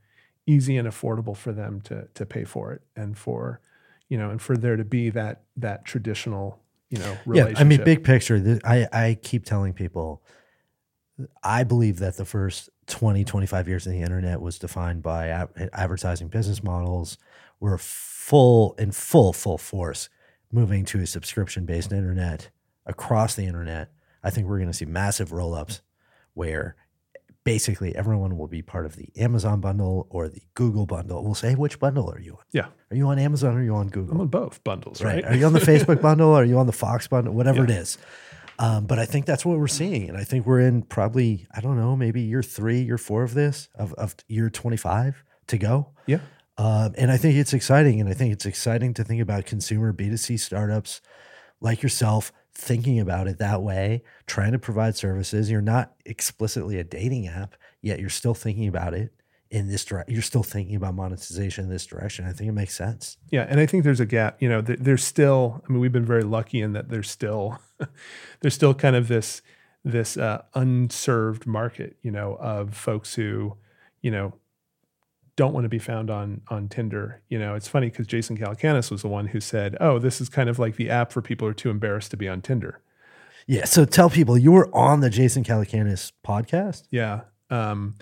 [0.47, 3.61] easy and affordable for them to to pay for it, and for,
[4.09, 7.59] you know, and for there to be that that traditional, you know, relationship.
[7.59, 8.43] Yeah, I mean, big picture.
[8.43, 10.23] th- I, I keep telling people,
[11.43, 15.69] I believe that the first 20, 25 years of the internet was defined by ad-
[15.75, 17.19] advertising business models.
[17.61, 20.09] We're full in full, full force
[20.53, 22.51] moving to a subscription based internet
[22.87, 23.91] across the internet.
[24.23, 25.83] I think we're going to see massive roll ups
[26.35, 26.77] where
[27.45, 31.25] basically everyone will be part of the Amazon bundle or the Google bundle.
[31.25, 32.45] We'll say, which bundle are you on?
[32.53, 32.67] Yeah.
[32.91, 34.15] Are you on Amazon or are you on Google?
[34.15, 35.25] I'm on both bundles, right?
[35.25, 36.33] Are you on the Facebook bundle?
[36.33, 37.35] Are you on the Fox bundle?
[37.35, 37.99] Whatever it is.
[38.59, 40.09] Um, but I think that's what we're seeing.
[40.09, 43.35] And I think we're in probably, I don't know, maybe year three, year four of
[43.35, 45.89] this, of, of year 25 to go.
[46.07, 46.21] yeah.
[46.59, 48.01] Um, and I think it's exciting.
[48.01, 51.01] And I think it's exciting to think about consumer B2C startups
[51.61, 55.51] like yourself thinking about it that way, trying to provide services.
[55.51, 59.13] You're not explicitly a dating app, yet you're still thinking about it
[59.51, 60.13] in this direction.
[60.13, 62.27] You're still thinking about monetization in this direction.
[62.27, 63.17] I think it makes sense.
[63.31, 64.41] Yeah, and I think there's a gap.
[64.41, 65.63] You know, th- there's still.
[65.67, 67.59] I mean, we've been very lucky in that there's still,
[68.41, 69.43] there's still kind of this
[69.85, 71.97] this uh, unserved market.
[72.03, 73.57] You know, of folks who,
[74.01, 74.35] you know,
[75.43, 77.21] don't want to be found on on Tinder.
[77.29, 80.29] You know, it's funny because Jason Calacanis was the one who said, "Oh, this is
[80.29, 82.79] kind of like the app for people who are too embarrassed to be on Tinder."
[83.49, 83.65] Yeah.
[83.65, 86.85] So tell people you were on the Jason Calacanis podcast.
[86.93, 87.23] Yeah.
[87.51, 87.97] Um,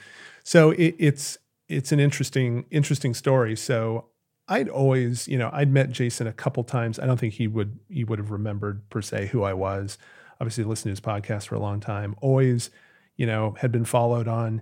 [0.44, 3.56] so it, it's it's an interesting interesting story.
[3.56, 4.08] So
[4.46, 6.98] I'd always, you know, I'd met Jason a couple times.
[6.98, 9.96] I don't think he would he would have remembered per se who I was.
[10.42, 12.16] Obviously, listened to his podcast for a long time.
[12.20, 12.68] Always,
[13.16, 14.60] you know, had been followed on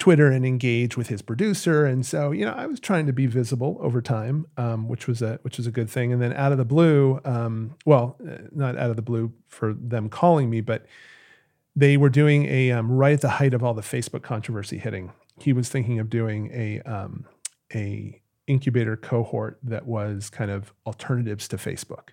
[0.00, 3.26] Twitter and engage with his producer, and so you know, I was trying to be
[3.26, 6.12] visible over time, um, which was a which was a good thing.
[6.12, 9.74] And then out of the blue, um, well, uh, not out of the blue for
[9.74, 10.86] them calling me, but
[11.76, 15.12] they were doing a um, right at the height of all the Facebook controversy hitting.
[15.38, 17.26] He was thinking of doing a um,
[17.72, 22.08] a incubator cohort that was kind of alternatives to Facebook.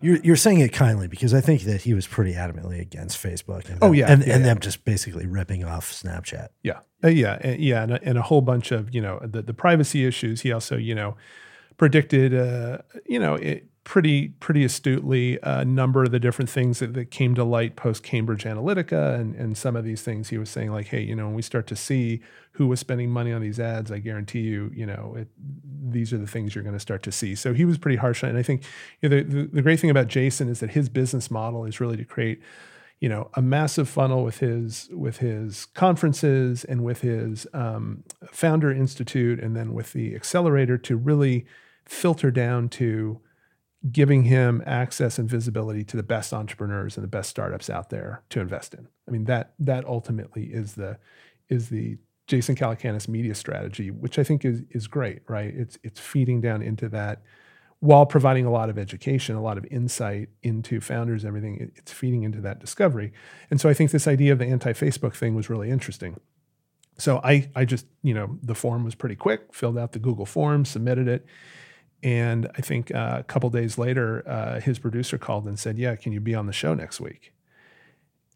[0.00, 3.68] You're, you're saying it kindly because I think that he was pretty adamantly against Facebook.
[3.68, 4.48] And Oh, them- yeah, and, yeah, and yeah.
[4.54, 6.48] them just basically ripping off Snapchat.
[6.62, 9.42] Yeah, uh, yeah, and, yeah, and a, and a whole bunch of you know the
[9.42, 10.40] the privacy issues.
[10.42, 11.16] He also you know
[11.76, 16.94] predicted uh, you know it pretty pretty astutely a number of the different things that,
[16.94, 20.28] that came to light post Cambridge Analytica and and some of these things.
[20.28, 22.20] He was saying like, hey, you know, when we start to see
[22.52, 25.28] who was spending money on these ads, I guarantee you, you know, it,
[25.90, 27.34] these are the things you're going to start to see.
[27.34, 28.22] So he was pretty harsh.
[28.22, 28.62] And I think
[29.00, 31.80] you know, the, the the great thing about Jason is that his business model is
[31.80, 32.40] really to create
[33.00, 38.70] you know a massive funnel with his with his conferences and with his um, founder
[38.70, 41.44] institute and then with the accelerator to really
[41.84, 43.20] filter down to
[43.90, 48.22] giving him access and visibility to the best entrepreneurs and the best startups out there
[48.30, 50.96] to invest in i mean that that ultimately is the
[51.48, 55.98] is the jason calacanis media strategy which i think is is great right it's it's
[55.98, 57.22] feeding down into that
[57.80, 61.90] while providing a lot of education, a lot of insight into founders, everything, it- it's
[61.90, 63.12] feeding into that discovery.
[63.50, 66.20] And so I think this idea of the anti-Facebook thing was really interesting.
[66.98, 70.26] So I, I just, you know, the form was pretty quick, filled out the Google
[70.26, 71.26] form, submitted it.
[72.02, 75.94] And I think uh, a couple days later, uh, his producer called and said, yeah,
[75.94, 77.32] can you be on the show next week?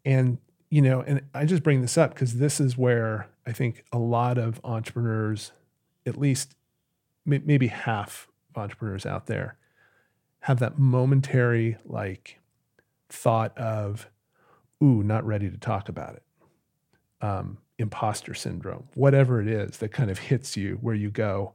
[0.05, 0.37] And,
[0.69, 3.97] you know, and I just bring this up because this is where I think a
[3.97, 5.51] lot of entrepreneurs,
[6.05, 6.55] at least
[7.25, 9.57] may- maybe half of entrepreneurs out there,
[10.41, 12.39] have that momentary like
[13.09, 14.09] thought of,
[14.81, 16.23] ooh, not ready to talk about it.
[17.19, 21.53] Um, imposter syndrome, whatever it is that kind of hits you where you go,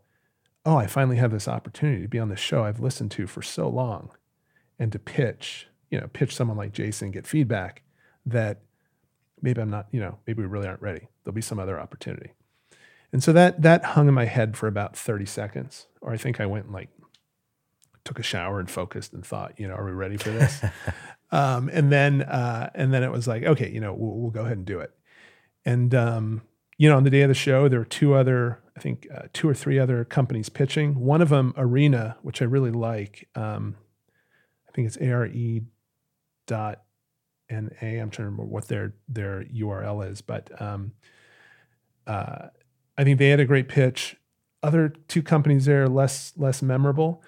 [0.64, 3.42] oh, I finally have this opportunity to be on the show I've listened to for
[3.42, 4.10] so long
[4.78, 7.82] and to pitch, you know, pitch someone like Jason, get feedback
[8.26, 8.60] that
[9.40, 11.08] maybe I'm not, you know, maybe we really aren't ready.
[11.24, 12.32] There'll be some other opportunity.
[13.12, 16.40] And so that that hung in my head for about 30 seconds, or I think
[16.40, 16.88] I went and like
[18.04, 20.64] took a shower and focused and thought, you know, are we ready for this?
[21.30, 24.44] um, and then uh, and then it was like, okay, you know, we'll, we'll go
[24.44, 24.92] ahead and do it.
[25.64, 26.42] And um,
[26.82, 29.28] you know, on the day of the show, there were two other, I think, uh,
[29.32, 30.98] two or three other companies pitching.
[30.98, 33.28] One of them, Arena, which I really like.
[33.36, 33.76] Um,
[34.68, 35.28] I think it's ARE
[36.48, 36.82] dot
[37.48, 37.68] NA.
[37.80, 40.90] I'm trying to remember what their their URL is, but um,
[42.04, 42.48] uh,
[42.98, 44.16] I think they had a great pitch.
[44.64, 47.22] Other two companies there less less memorable,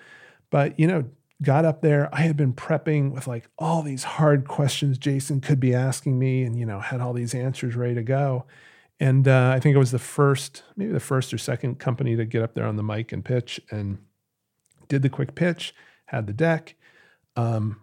[0.50, 1.04] but you know,
[1.44, 2.12] got up there.
[2.12, 6.42] I had been prepping with like all these hard questions Jason could be asking me,
[6.42, 8.46] and you know, had all these answers ready to go.
[9.00, 12.24] And uh, I think it was the first, maybe the first or second company to
[12.24, 13.98] get up there on the mic and pitch, and
[14.88, 15.74] did the quick pitch,
[16.06, 16.74] had the deck.
[17.36, 17.80] Um,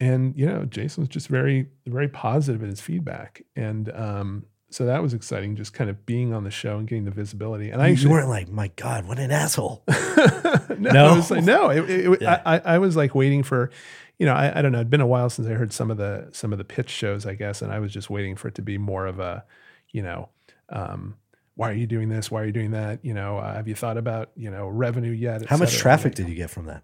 [0.00, 4.86] and you know jason was just very very positive in his feedback and um, so
[4.86, 7.80] that was exciting just kind of being on the show and getting the visibility and
[7.80, 9.84] i you actually, weren't like, my God, what an asshole.
[9.88, 11.06] no, No?
[11.06, 12.42] I was like, no it, it, it- Yeah.
[12.44, 13.70] I, I was like waiting for
[14.18, 15.96] you know I, I don't know it'd been a while since i heard some of
[15.96, 18.56] the some of the pitch shows i guess and i was just waiting for it
[18.56, 19.44] to be more of a
[19.92, 20.28] you know
[20.74, 21.16] um,
[21.54, 23.74] why are you doing this why are you doing that you know uh, have you
[23.74, 26.82] thought about you know revenue yet How much traffic did you get from that?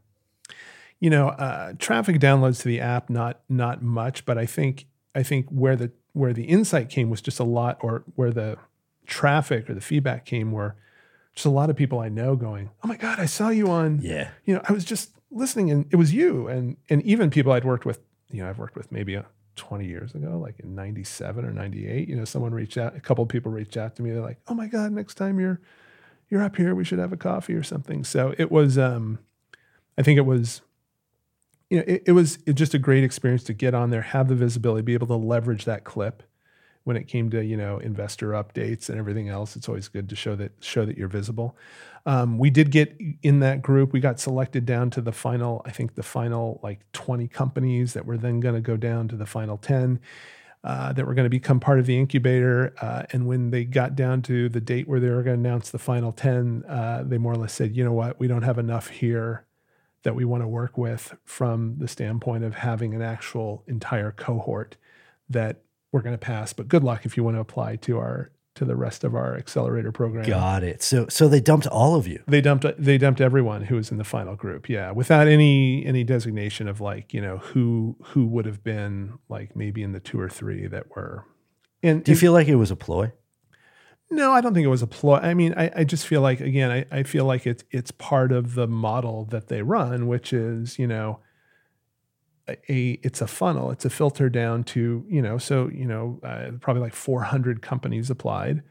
[1.00, 4.84] you know, uh, traffic downloads to the app not not much, but I think
[5.14, 8.58] I think where the where the insight came was just a lot, or where the
[9.06, 10.76] traffic or the feedback came were
[11.34, 14.00] just a lot of people I know going, "Oh my god, I saw you on."
[14.02, 14.28] Yeah.
[14.44, 17.64] You know, I was just listening, and it was you, and and even people I'd
[17.64, 18.00] worked with.
[18.30, 19.16] You know, I've worked with maybe.
[19.16, 19.22] uh
[19.56, 23.22] 20 years ago, like in 97 or 98, you know, someone reached out, a couple
[23.22, 24.10] of people reached out to me.
[24.10, 25.60] They're like, Oh my God, next time you're,
[26.28, 28.04] you're up here, we should have a coffee or something.
[28.04, 29.18] So it was, um,
[29.98, 30.62] I think it was,
[31.68, 34.34] you know, it, it was just a great experience to get on there, have the
[34.34, 36.22] visibility, be able to leverage that clip
[36.84, 39.56] when it came to you know investor updates and everything else.
[39.56, 41.56] It's always good to show that show that you're visible.
[42.06, 43.92] Um, we did get in that group.
[43.92, 45.62] We got selected down to the final.
[45.66, 49.16] I think the final like 20 companies that were then going to go down to
[49.16, 50.00] the final 10.
[50.62, 52.74] Uh, that were going to become part of the incubator.
[52.82, 55.70] Uh, and when they got down to the date where they were going to announce
[55.70, 58.58] the final 10, uh, they more or less said, you know what, we don't have
[58.58, 59.46] enough here
[60.02, 64.76] that we want to work with from the standpoint of having an actual entire cohort
[65.30, 65.62] that
[65.92, 66.52] we're going to pass.
[66.52, 69.36] But good luck if you want to apply to our to the rest of our
[69.36, 70.24] accelerator program.
[70.26, 70.82] Got it.
[70.82, 72.22] So so they dumped all of you.
[72.26, 74.68] They dumped they dumped everyone who was in the final group.
[74.68, 79.54] Yeah, without any any designation of like you know who who would have been like
[79.54, 81.24] maybe in the two or three that were.
[81.82, 83.12] And, Do you and- feel like it was a ploy?
[84.10, 85.18] no, I don't think it was a ploy.
[85.18, 88.32] I mean, I, I just feel like again, I, I feel like it's it's part
[88.32, 91.20] of the model that they run, which is you know,
[92.48, 96.52] a, it's a funnel, it's a filter down to you know, so you know, uh,
[96.60, 98.62] probably like 400 companies applied,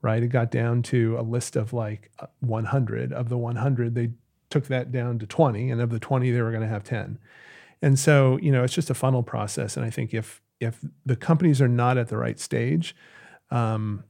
[0.00, 0.22] right?
[0.22, 3.12] It got down to a list of like uh, 100.
[3.12, 4.10] Of the 100, they
[4.50, 7.18] took that down to 20, and of the 20, they were going to have 10.
[7.80, 9.76] And so you know, it's just a funnel process.
[9.76, 12.94] And I think if if the companies are not at the right stage,
[13.50, 14.04] um,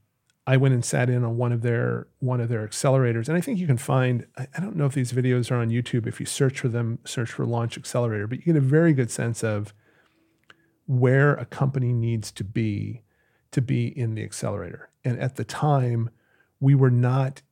[0.47, 3.41] I went and sat in on one of their one of their accelerators, and I
[3.41, 4.27] think you can find.
[4.37, 6.07] I, don't know if these videos are on YouTube.
[6.07, 9.11] If you search for them, search for Launch Accelerator, but you get a very good
[9.11, 9.73] sense of
[10.87, 13.03] where a company needs to be
[13.53, 14.91] to be in the accelerator.
[15.05, 16.11] And at the time,
[16.59, 17.43] we were not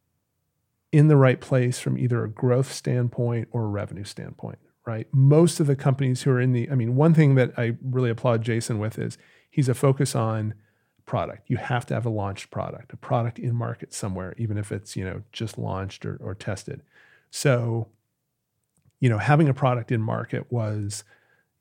[0.90, 4.58] in the right place from either a growth standpoint or a revenue standpoint.
[4.84, 5.06] Right.
[5.12, 8.10] Most of the companies who are in the, I mean, one thing that I really
[8.10, 9.18] applaud Jason with is
[9.48, 10.54] he's a focus on
[11.10, 11.50] product.
[11.50, 14.94] You have to have a launched product, a product in market somewhere, even if it's,
[14.94, 16.82] you know, just launched or, or tested.
[17.32, 17.88] So,
[19.00, 21.02] you know, having a product in market was,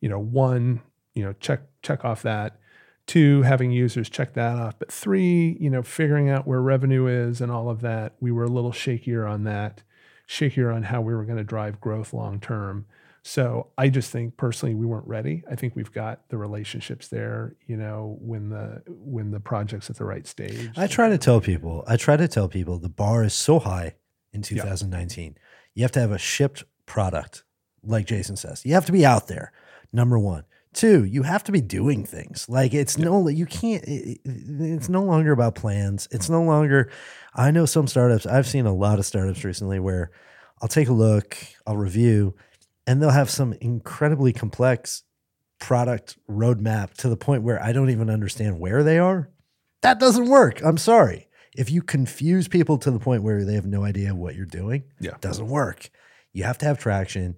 [0.02, 0.82] you know, one,
[1.16, 2.60] you know, check check off that.
[3.08, 4.78] Two, having users check that off.
[4.78, 8.14] But three, you know, figuring out where revenue is and all of that.
[8.20, 9.82] We were a little shakier on that,
[10.28, 12.86] shakier on how we were going to drive growth long term.
[13.30, 15.44] So I just think personally we weren't ready.
[15.52, 19.98] I think we've got the relationships there, you know, when the when the project's at
[19.98, 20.72] the right stage.
[20.76, 23.98] I try to tell people, I try to tell people the bar is so high
[24.34, 25.38] in 2019.
[25.76, 27.44] You have to have a shipped product,
[27.84, 28.66] like Jason says.
[28.66, 29.54] You have to be out there.
[29.94, 30.46] Number one.
[30.74, 32.50] Two, you have to be doing things.
[32.50, 33.84] Like it's no, you can't.
[33.86, 36.08] It- it's no longer about plans.
[36.10, 36.90] It's no longer.
[37.36, 38.26] I know some startups.
[38.26, 40.10] I've seen a lot of startups recently where
[40.64, 42.34] I'll take a look, I'll review,
[42.90, 45.04] and they'll have some incredibly complex
[45.60, 49.30] product roadmap to the point where I don't even understand where they are.
[49.84, 50.60] That doesn't work.
[50.64, 51.28] I'm sorry.
[51.56, 54.86] If you confuse people to the point where they have no idea what you're doing,
[55.00, 55.12] Yeah.
[55.12, 55.90] it doesn't work.
[56.34, 57.36] You have to have traction.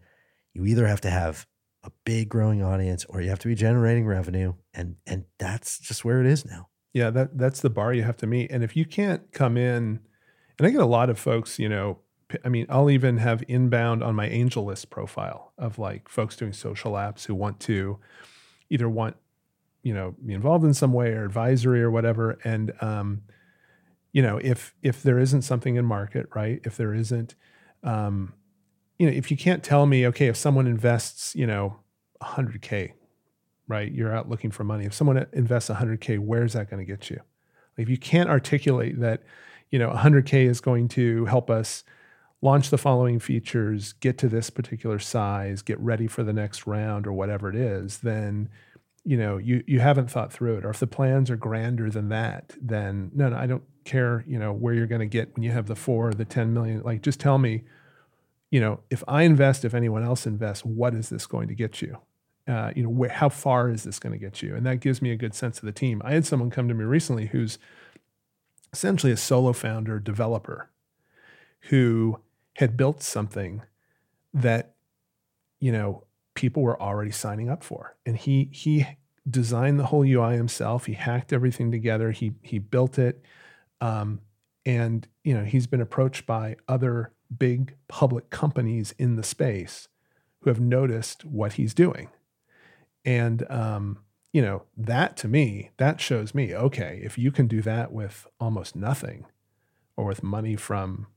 [0.54, 1.48] You either have to have
[1.84, 6.06] a big growing audience or you have to be generating revenue and and that's just
[6.06, 6.70] where it is now.
[6.94, 8.52] Yeah, that that's the bar you have to meet.
[8.52, 10.00] And if you can't come in,
[10.58, 12.00] and I get a lot of folks, you know,
[12.44, 16.54] I mean, I'll even have inbound on my angel list profile of like folks doing
[16.54, 18.00] social apps who want to
[18.70, 19.18] either want,
[19.84, 22.38] you know, be involved in some way or advisory or whatever.
[22.44, 23.24] And, um,
[24.12, 26.62] you know, if if there isn't something in market, right?
[26.64, 27.36] If there isn't,
[27.84, 28.34] um,
[29.00, 31.78] you know, if you can't tell me, okay, if someone invests, you know,
[32.22, 32.94] 100k,
[33.68, 33.92] right?
[33.92, 34.86] You're out looking for money.
[34.86, 37.22] If someone invests 100k, where's that going to get you?
[37.78, 39.24] If you can't articulate that,
[39.70, 41.84] you know, 100K is going to help us
[42.42, 47.06] launch the following features, get to this particular size, get ready for the next round
[47.06, 48.50] or whatever it is, then
[49.04, 50.66] you know you you haven't thought through it.
[50.66, 54.38] Or if the plans are grander than that then no no i don't care you
[54.38, 56.82] know where you're going to get when you have the 4 or the 10 million.
[56.84, 57.64] Like just tell me
[58.52, 61.82] you know if i invest if anyone else invests what is this going to get
[61.82, 61.98] you?
[62.48, 64.56] Uh, you know where, how far is this going to get you?
[64.56, 66.02] And that gives me a good sense of the team.
[66.04, 67.60] I had someone come to me recently who's
[68.74, 70.70] essentially a solo founder developer
[71.70, 72.20] who
[72.56, 73.64] had built something
[74.34, 74.76] that
[75.60, 77.96] you know people were already signing up for.
[78.06, 78.86] And he he
[79.30, 80.86] designed the whole ui himself.
[80.86, 82.12] He hacked everything together.
[82.12, 83.24] He he built it.
[83.80, 84.22] Um,
[84.66, 89.88] and you know he's been approached by other big public companies in the space
[90.40, 92.10] who have noticed what he's doing.
[93.06, 94.00] And um,
[94.34, 98.28] you know, that to me, that shows me, okay, if you can do that with
[98.40, 99.26] almost nothing
[99.98, 101.08] or with money from,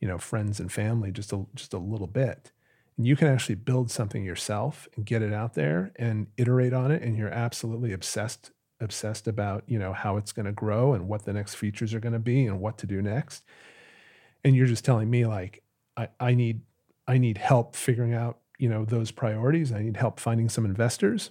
[0.00, 2.52] you know, friends and family, just a, just a little bit,
[2.96, 6.90] and you can actually build something yourself and get it out there and iterate on
[6.90, 7.02] it.
[7.02, 11.24] And you're absolutely obsessed, obsessed about, you know, how it's going to grow and what
[11.24, 13.42] the next features are going to be and what to do next.
[14.44, 15.62] And you're just telling me like,
[15.96, 16.60] I, I need,
[17.08, 19.72] I need help figuring out, you know, those priorities.
[19.72, 21.30] I need help finding some investors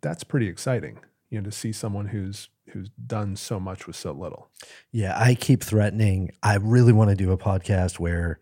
[0.00, 0.98] that's pretty exciting,
[1.30, 4.48] you know, to see someone who's who's done so much with so little.
[4.92, 6.30] Yeah, I keep threatening.
[6.42, 8.38] I really want to do a podcast where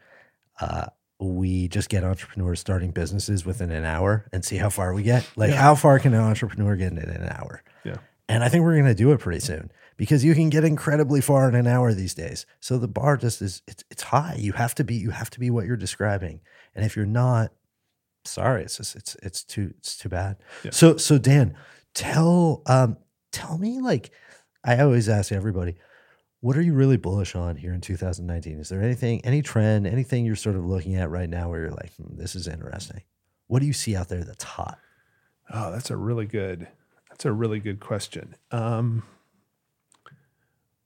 [0.61, 0.87] uh,
[1.21, 5.29] we just get entrepreneurs starting businesses within an hour and see how far we get.
[5.37, 5.61] Like, yeah.
[5.61, 7.63] how far can an entrepreneur get in an hour?
[7.85, 7.97] Yeah.
[8.29, 11.21] And I think we're going to do it pretty soon because you can get incredibly
[11.21, 12.47] far in an hour these days.
[12.61, 14.37] So the bar just is it's it's high.
[14.39, 16.41] You have to be you have to be what you're describing.
[16.75, 17.53] And if you're not,
[18.25, 20.37] sorry, it's just it's it's too it's too bad.
[20.65, 20.71] Yeah.
[20.71, 21.55] So so Dan,
[21.95, 22.97] tell um
[23.35, 24.11] tell me like
[24.65, 25.77] I always ask everybody,
[26.41, 28.59] what are you really bullish on here in 2019?
[28.59, 31.71] Is there anything, any trend, anything you're sort of looking at right now where you're
[31.71, 33.03] like, hmm, this is interesting?
[33.47, 34.79] What do you see out there that's hot?
[35.53, 36.69] Oh, that's a really good.
[37.11, 38.35] That's a really good question.
[38.51, 39.03] Um,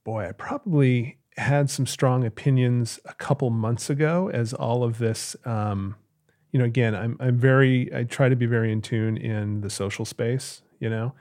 [0.03, 5.35] boy, I probably had some strong opinions a couple months ago as all of this
[5.45, 5.95] um,
[6.51, 9.69] you know, again, I'm I'm very I try to be very in tune in the
[9.69, 10.61] social space.
[10.79, 11.13] You know,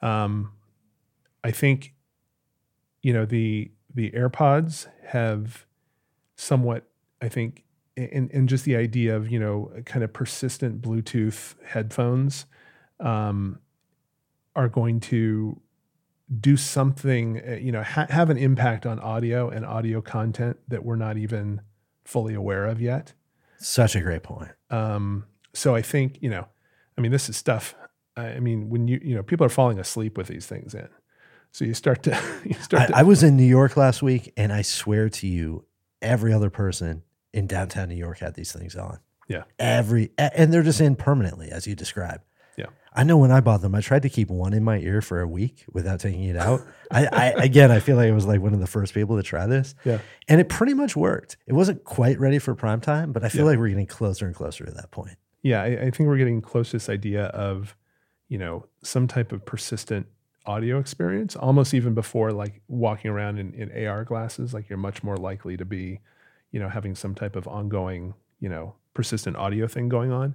[0.00, 0.52] um,
[1.42, 1.94] I think,
[3.02, 5.66] you know, the the AirPods have
[6.36, 6.88] somewhat,
[7.20, 7.64] I think,
[7.96, 12.46] and and just the idea of you know kind of persistent Bluetooth headphones
[13.00, 13.58] um,
[14.54, 15.60] are going to
[16.40, 20.84] do something, uh, you know, ha- have an impact on audio and audio content that
[20.84, 21.62] we're not even
[22.04, 23.14] fully aware of yet.
[23.58, 24.50] Such a great point.
[24.70, 25.24] Um,
[25.54, 26.46] so I think, you know,
[26.96, 27.74] I mean, this is stuff.
[28.18, 30.88] I mean, when you, you know, people are falling asleep with these things in.
[31.52, 34.32] So you start to, you start I, to, I was in New York last week
[34.36, 35.64] and I swear to you,
[36.00, 37.02] every other person
[37.32, 39.00] in downtown New York had these things on.
[39.28, 39.44] Yeah.
[39.58, 42.22] Every, and they're just in permanently, as you describe.
[42.56, 42.66] Yeah.
[42.94, 45.20] I know when I bought them, I tried to keep one in my ear for
[45.20, 46.62] a week without taking it out.
[46.90, 49.22] I, I, again, I feel like I was like one of the first people to
[49.22, 49.74] try this.
[49.84, 49.98] Yeah.
[50.28, 51.36] And it pretty much worked.
[51.46, 53.50] It wasn't quite ready for prime time, but I feel yeah.
[53.50, 55.16] like we're getting closer and closer to that point.
[55.42, 57.76] Yeah, I, I think we're getting close to this idea of,
[58.28, 60.06] you know, some type of persistent
[60.46, 64.54] audio experience, almost even before like walking around in, in AR glasses.
[64.54, 66.00] Like you're much more likely to be,
[66.50, 70.34] you know, having some type of ongoing, you know, persistent audio thing going on.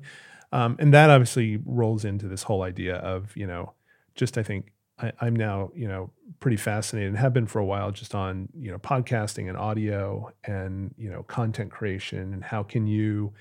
[0.51, 3.73] Um, and that obviously rolls into this whole idea of, you know,
[4.13, 7.65] just I think I, am now, you know, pretty fascinated and have been for a
[7.65, 12.61] while just on, you know, podcasting and audio and, you know, content creation and how
[12.61, 13.33] can you,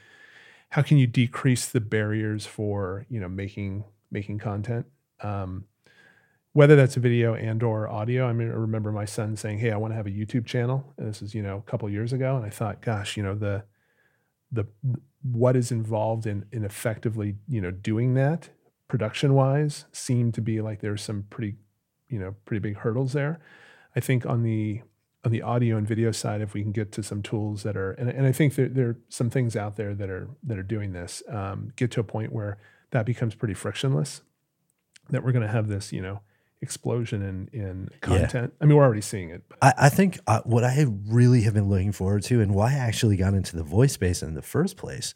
[0.71, 4.87] how can you decrease the barriers for, you know, making, making content.
[5.21, 5.65] Um,
[6.53, 8.27] whether that's a video and or audio.
[8.27, 10.93] I mean, I remember my son saying, "Hey, I want to have a YouTube channel."
[10.99, 13.35] And this is, you know, a couple years ago, and I thought, "Gosh, you know,
[13.35, 13.65] the
[14.53, 14.67] the
[15.23, 18.51] what is involved in in effectively you know doing that
[18.89, 21.57] production wise seemed to be like there's some pretty
[22.09, 23.41] you know pretty big hurdles there
[23.97, 24.83] i think on the
[25.25, 27.93] on the audio and video side if we can get to some tools that are
[27.93, 30.65] and, and i think there, there are some things out there that are that are
[30.65, 32.59] doing this um, get to a point where
[32.93, 34.23] that becomes pretty frictionless
[35.11, 36.21] that we're going to have this you know
[36.61, 38.55] explosion in in content.
[38.61, 39.43] I mean, we're already seeing it.
[39.61, 42.77] I, I think uh, what I really have been looking forward to and why I
[42.77, 45.15] actually got into the voice space in the first place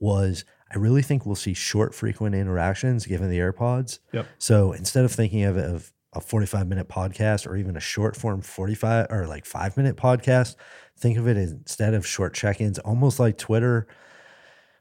[0.00, 4.00] was I really think we'll see short, frequent interactions given the AirPods.
[4.12, 4.26] Yep.
[4.38, 8.40] So instead of thinking of, of a 45 minute podcast or even a short form
[8.40, 10.56] 45 or like five minute podcast,
[10.98, 13.86] think of it instead of short check ins, almost like Twitter,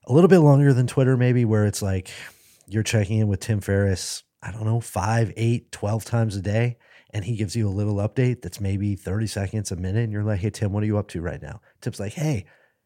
[0.09, 2.09] a little bit longer than Twitter, maybe, where it's like
[2.67, 6.77] you're checking in with Tim Ferriss, I don't know, five, eight, 12 times a day.
[7.11, 10.03] And he gives you a little update that's maybe 30 seconds, a minute.
[10.03, 11.61] And you're like, hey, Tim, what are you up to right now?
[11.81, 12.45] Tim's like, hey,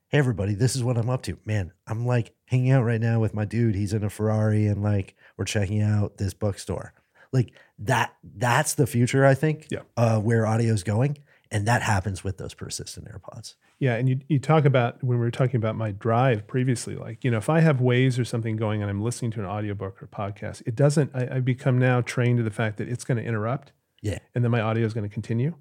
[0.10, 1.38] hey, everybody, this is what I'm up to.
[1.46, 3.76] Man, I'm like hanging out right now with my dude.
[3.76, 6.94] He's in a Ferrari and like we're checking out this bookstore.
[7.34, 9.82] Like that, that's the future, I think, Yeah.
[9.98, 11.18] uh, where audio's going.
[11.52, 13.56] And that happens with those persistent AirPods.
[13.80, 17.24] Yeah, and you you talk about when we were talking about my drive previously, like
[17.24, 20.02] you know, if I have Waze or something going and I'm listening to an audiobook
[20.02, 21.12] or podcast, it doesn't.
[21.14, 24.20] I, I become now trained to the fact that it's going to interrupt, Yeah.
[24.34, 25.56] and then my audio is going to continue.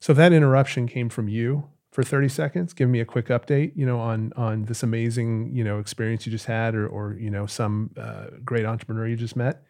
[0.00, 3.72] So if that interruption came from you for 30 seconds, give me a quick update,
[3.76, 7.30] you know, on on this amazing you know experience you just had, or or you
[7.30, 9.62] know some uh, great entrepreneur you just met.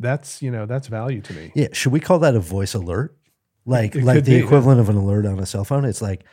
[0.00, 1.52] That's you know that's value to me.
[1.54, 1.68] Yeah.
[1.72, 3.16] Should we call that a voice alert?
[3.66, 4.44] Like It like the be, yeah.
[4.44, 5.84] equivalent of an alert on a cell phone.
[5.84, 6.24] It's like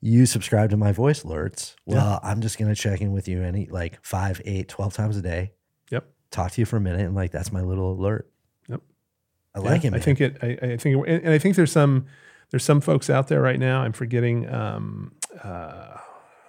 [0.00, 1.74] you subscribe to my voice alerts.
[1.86, 5.22] Well, I'm just gonna check in with you any like five, eight, 12 times a
[5.22, 5.52] day,
[5.90, 6.06] Yep.
[6.30, 8.30] talk to you for a minute, and like that's my little alert.
[8.68, 8.80] Yep.
[9.54, 9.90] I like Yeah, it.
[9.92, 10.00] Man.
[10.00, 10.36] I think it.
[10.42, 12.06] I, I think, it, and and I think there's some
[12.50, 13.82] there's some folks out there right now.
[13.82, 14.48] I'm forgetting.
[14.52, 15.96] Um, uh,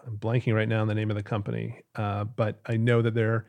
[0.07, 3.13] I'm blanking right now on the name of the company, uh, but I know that
[3.15, 3.45] there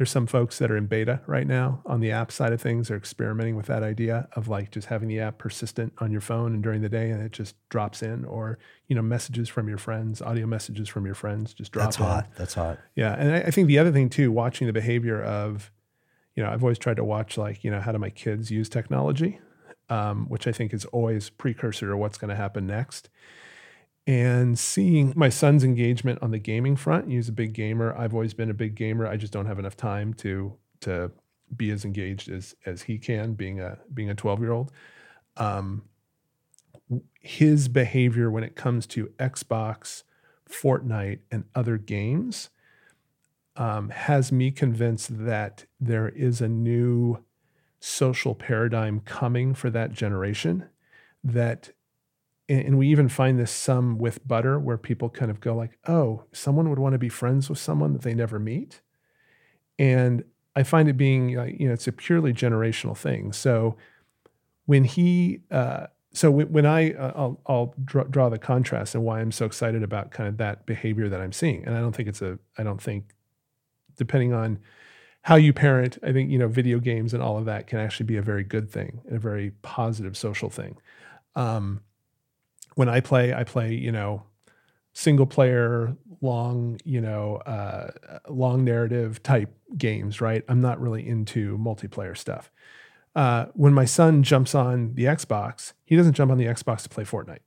[0.00, 2.88] there's some folks that are in beta right now on the app side of things.
[2.88, 6.54] They're experimenting with that idea of like just having the app persistent on your phone
[6.54, 9.76] and during the day, and it just drops in, or you know, messages from your
[9.76, 12.04] friends, audio messages from your friends, just drop that's in.
[12.04, 12.28] hot.
[12.34, 12.78] That's hot.
[12.96, 15.70] Yeah, and I, I think the other thing too, watching the behavior of,
[16.34, 18.70] you know, I've always tried to watch like, you know, how do my kids use
[18.70, 19.38] technology,
[19.90, 23.10] um, which I think is always precursor to what's going to happen next.
[24.06, 27.94] And seeing my son's engagement on the gaming front, he's a big gamer.
[27.96, 29.06] I've always been a big gamer.
[29.06, 31.12] I just don't have enough time to to
[31.54, 34.72] be as engaged as as he can, being a being a twelve year old.
[35.36, 35.82] Um,
[37.20, 40.02] his behavior when it comes to Xbox,
[40.48, 42.50] Fortnite, and other games
[43.56, 47.22] um, has me convinced that there is a new
[47.78, 50.68] social paradigm coming for that generation
[51.22, 51.70] that
[52.58, 56.24] and we even find this some with butter where people kind of go like oh
[56.32, 58.80] someone would want to be friends with someone that they never meet?
[59.78, 60.24] And
[60.56, 63.32] i find it being like you know it's a purely generational thing.
[63.32, 63.76] So
[64.66, 69.04] when he uh, so when, when i uh, i'll, I'll draw, draw the contrast and
[69.04, 71.64] why i'm so excited about kind of that behavior that i'm seeing.
[71.64, 73.14] And i don't think it's a i don't think
[73.96, 74.58] depending on
[75.22, 78.06] how you parent, I think you know video games and all of that can actually
[78.06, 80.76] be a very good thing and a very positive social thing.
[81.36, 81.82] Um,
[82.74, 84.24] when I play, I play you know
[84.92, 87.90] single player, long you know uh,
[88.28, 90.20] long narrative type games.
[90.20, 92.50] Right, I'm not really into multiplayer stuff.
[93.14, 96.88] Uh, when my son jumps on the Xbox, he doesn't jump on the Xbox to
[96.88, 97.40] play Fortnite.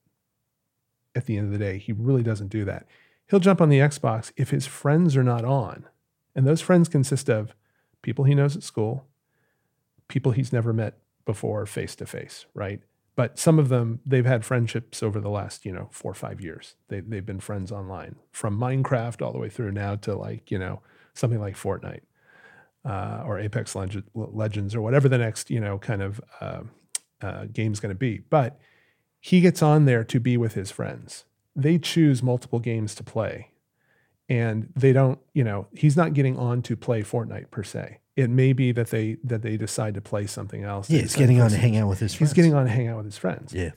[1.15, 2.86] At the end of the day, he really doesn't do that.
[3.30, 5.86] He'll jump on the Xbox if his friends are not on.
[6.36, 7.55] And those friends consist of
[8.01, 9.07] people he knows at school,
[10.07, 12.82] people he's never met before face to face, right?
[13.16, 16.41] But some of them, they've had friendships over the last, you know, four or five
[16.41, 16.76] years.
[16.88, 20.57] They, they've been friends online from Minecraft all the way through now to like, you
[20.57, 20.82] know,
[21.14, 22.01] something like Fortnite
[22.86, 26.61] uh, or Apex Leg- Legends or whatever the next, you know, kind of uh,
[27.22, 28.22] uh, game's going to be.
[28.30, 28.59] But
[29.20, 31.26] he gets on there to be with his friends.
[31.55, 33.51] They choose multiple games to play
[34.30, 38.30] and they don't you know he's not getting on to play fortnite per se it
[38.30, 41.49] may be that they that they decide to play something else Yeah, he's getting on
[41.51, 42.32] to hang out with his friends.
[42.32, 43.72] he's getting on to hang out with his friends Yeah.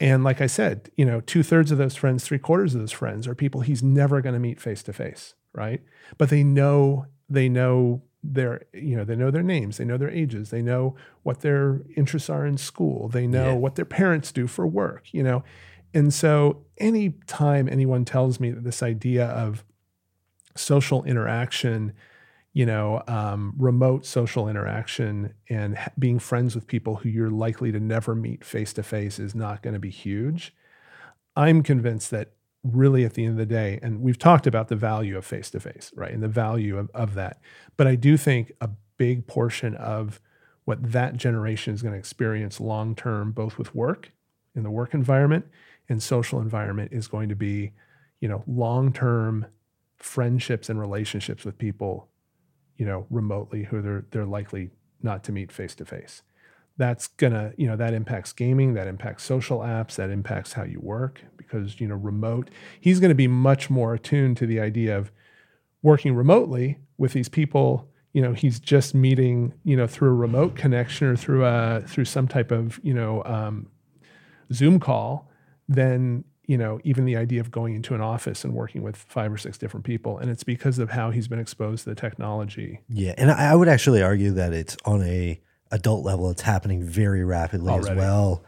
[0.00, 3.26] and like i said you know two-thirds of those friends three quarters of those friends
[3.26, 5.82] are people he's never going to meet face to face right
[6.18, 10.10] but they know they know their you know they know their names they know their
[10.10, 13.54] ages they know what their interests are in school they know Yeah.
[13.54, 15.42] what their parents do for work you know
[15.94, 19.64] and so anytime anyone tells me that this idea of
[20.56, 21.92] social interaction,
[22.58, 27.70] you know, um, remote social interaction and ha- being friends with people who you're likely
[27.70, 30.52] to never meet face to face is not going to be huge.
[31.36, 32.32] I'm convinced that
[32.64, 35.50] really at the end of the day, and we've talked about the value of face
[35.50, 36.10] to face, right?
[36.10, 37.38] And the value of, of that.
[37.76, 40.20] But I do think a big portion of
[40.64, 44.10] what that generation is going to experience long term, both with work
[44.56, 45.46] in the work environment
[45.88, 47.70] and social environment, is going to be,
[48.18, 49.46] you know, long term
[49.96, 52.08] friendships and relationships with people,
[52.78, 54.70] you know, remotely who they're they're likely
[55.02, 56.22] not to meet face to face.
[56.76, 60.80] that's gonna you know that impacts gaming that impacts social apps that impacts how you
[60.80, 62.50] work because you know remote
[62.80, 65.10] he's to be much more attuned to the idea of
[65.82, 70.54] working remotely with these people you know he's just meeting you know through a remote
[70.56, 73.66] connection or through a through some type of you know um,
[74.52, 75.28] zoom call
[75.68, 79.32] then you know even the idea of going into an office and working with five
[79.32, 82.80] or six different people and it's because of how he's been exposed to the technology
[82.88, 85.40] Yeah, and I I would actually argue that it's on a
[85.70, 86.30] adult level.
[86.30, 88.44] It's happening very rapidly as well.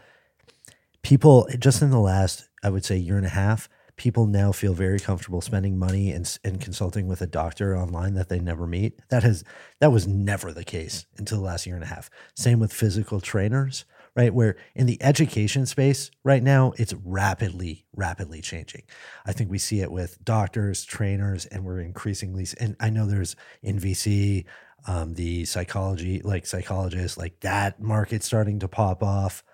[1.03, 4.74] People just in the last, I would say, year and a half, people now feel
[4.74, 8.98] very comfortable spending money and, and consulting with a doctor online that they never meet.
[9.09, 9.44] That has
[9.80, 12.11] that was never the case until the last year and a half.
[12.34, 13.84] Same with physical trainers,
[14.16, 14.32] right?
[14.32, 18.82] Where in the education space right now, it's rapidly, rapidly changing.
[19.24, 22.46] I think we see it with doctors, trainers, and we're increasingly.
[22.58, 24.44] And I know there's in VC,
[24.86, 29.44] um, the psychology, like psychologists, like that market starting to pop off.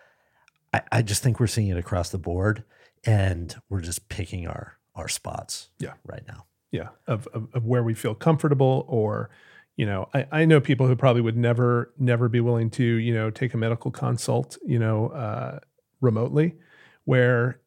[0.73, 2.65] I, I just think we're seeing it across the board,
[3.05, 5.69] and we're just picking our our spots.
[5.79, 5.93] Yeah.
[6.07, 6.47] right now.
[6.73, 9.29] yeah of, of, of where we feel comfortable or
[9.77, 13.15] you know I, I know people who probably would never never be willing to you
[13.15, 15.61] know take a medical consult you know uh,
[16.01, 16.55] remotely
[17.05, 17.61] where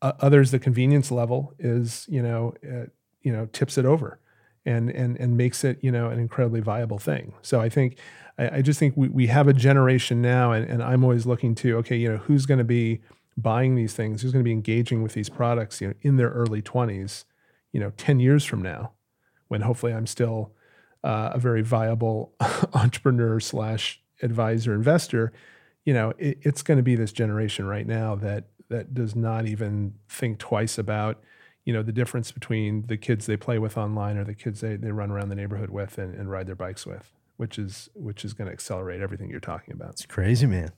[0.00, 2.86] uh, others the convenience level is you know uh,
[3.22, 4.18] you know tips it over
[4.64, 7.34] and and and makes it you know an incredibly viable thing.
[7.42, 7.98] So i think
[8.38, 11.54] i, I just think we, we have a generation now and, and i'm always looking
[11.56, 13.00] to okay you know who's going to be
[13.36, 14.22] buying these things?
[14.22, 17.24] Who's going to be engaging with these products you know in their early 20s
[17.72, 18.92] you know 10 years from now
[19.48, 20.52] when hopefully i'm still
[21.04, 22.32] uh, a very viable
[22.74, 25.32] entrepreneur slash advisor investor
[25.84, 29.46] you know it, it's going to be this generation right now that that does not
[29.46, 31.20] even think twice about
[31.64, 34.76] you know the difference between the kids they play with online or the kids they,
[34.76, 38.24] they run around the neighborhood with and, and ride their bikes with which is which
[38.24, 40.70] is going to accelerate everything you're talking about It's crazy, man.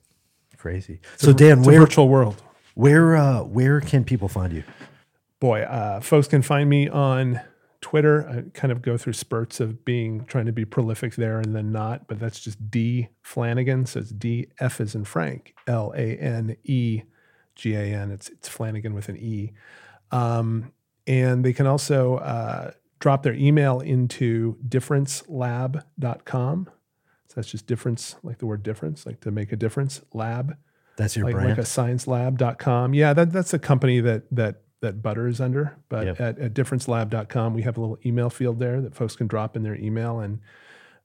[0.57, 0.99] Crazy.
[1.13, 2.41] It's So, vir- Dan, a where virtual world
[2.73, 4.63] where uh, where can people find you?
[5.39, 7.39] boy, uh, folks can find me on
[7.85, 8.27] Twitter.
[8.27, 11.71] I kind of go through spurts of being trying to be prolific there and then
[11.71, 13.87] not, but that's just D Flanegan.
[13.87, 17.03] So it's D F as in Frank, L A N E
[17.53, 18.09] G A N.
[18.09, 19.51] It's it's Flanagan with an E.
[20.09, 20.71] Um,
[21.05, 26.69] and they can also uh, drop their email into differencelab.com.
[27.27, 30.57] So that's just difference, like the word difference, like to make a difference, lab
[30.97, 31.49] That's your like, brand.
[31.49, 32.95] like a sciencelab.com.
[32.95, 35.77] Yeah, that, that's a company that that that Butter is under.
[35.89, 36.21] But Yep.
[36.21, 39.63] at, at differencelab.com, we have a little email field there that folks can drop in
[39.63, 40.19] their email.
[40.19, 40.39] And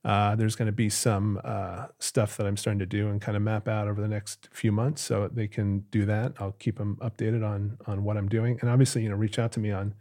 [0.05, 3.37] uh, there's going to be some uh, stuff that I'm starting to do and kind
[3.37, 6.33] of map out over the next few months so they can do that.
[6.41, 8.59] I'll keep them updated on on what I'm doing.
[8.61, 9.95] And obviously, you know, reach out to me on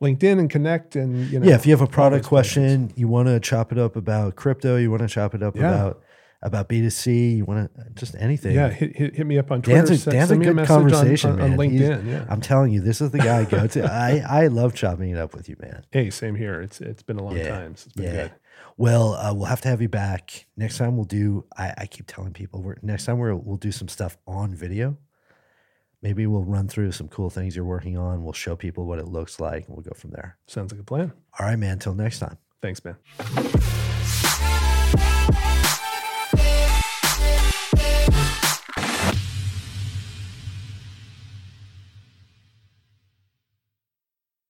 [0.00, 0.96] LinkedIn and connect.
[0.96, 3.78] And, you know, yeah, if you have a product question, you want to chop it
[3.78, 5.68] up about crypto, you want to chop it up Yeah.
[5.68, 6.02] about
[6.42, 8.54] about B2C, you want to just anything.
[8.54, 9.78] Yeah, hit, hit, hit me up on Twitter.
[9.78, 11.52] Dan's a, send, Dan's send a good message conversation, on, man.
[11.58, 12.06] on He's- LinkedIn.
[12.06, 12.24] yeah.
[12.28, 13.84] I'm telling you, this is the guy I go to.
[13.92, 15.84] I, I love chopping it up with you, man.
[15.90, 16.60] Hey, same here.
[16.60, 17.76] It's it's been a long Yeah, time.
[17.76, 18.12] So it's been yeah.
[18.24, 18.32] good.
[18.78, 20.96] Well, uh, we'll have to have you back next time.
[20.96, 21.46] We'll do.
[21.56, 24.98] I, I keep telling people we're next time we're, we'll do some stuff on video.
[26.02, 28.22] Maybe we'll run through some cool things you're working on.
[28.22, 30.36] We'll show people what it looks like, and we'll go from there.
[30.46, 31.12] Sounds like a plan.
[31.40, 31.72] All right, man.
[31.72, 32.36] Until next time.
[32.60, 32.96] Thanks, man.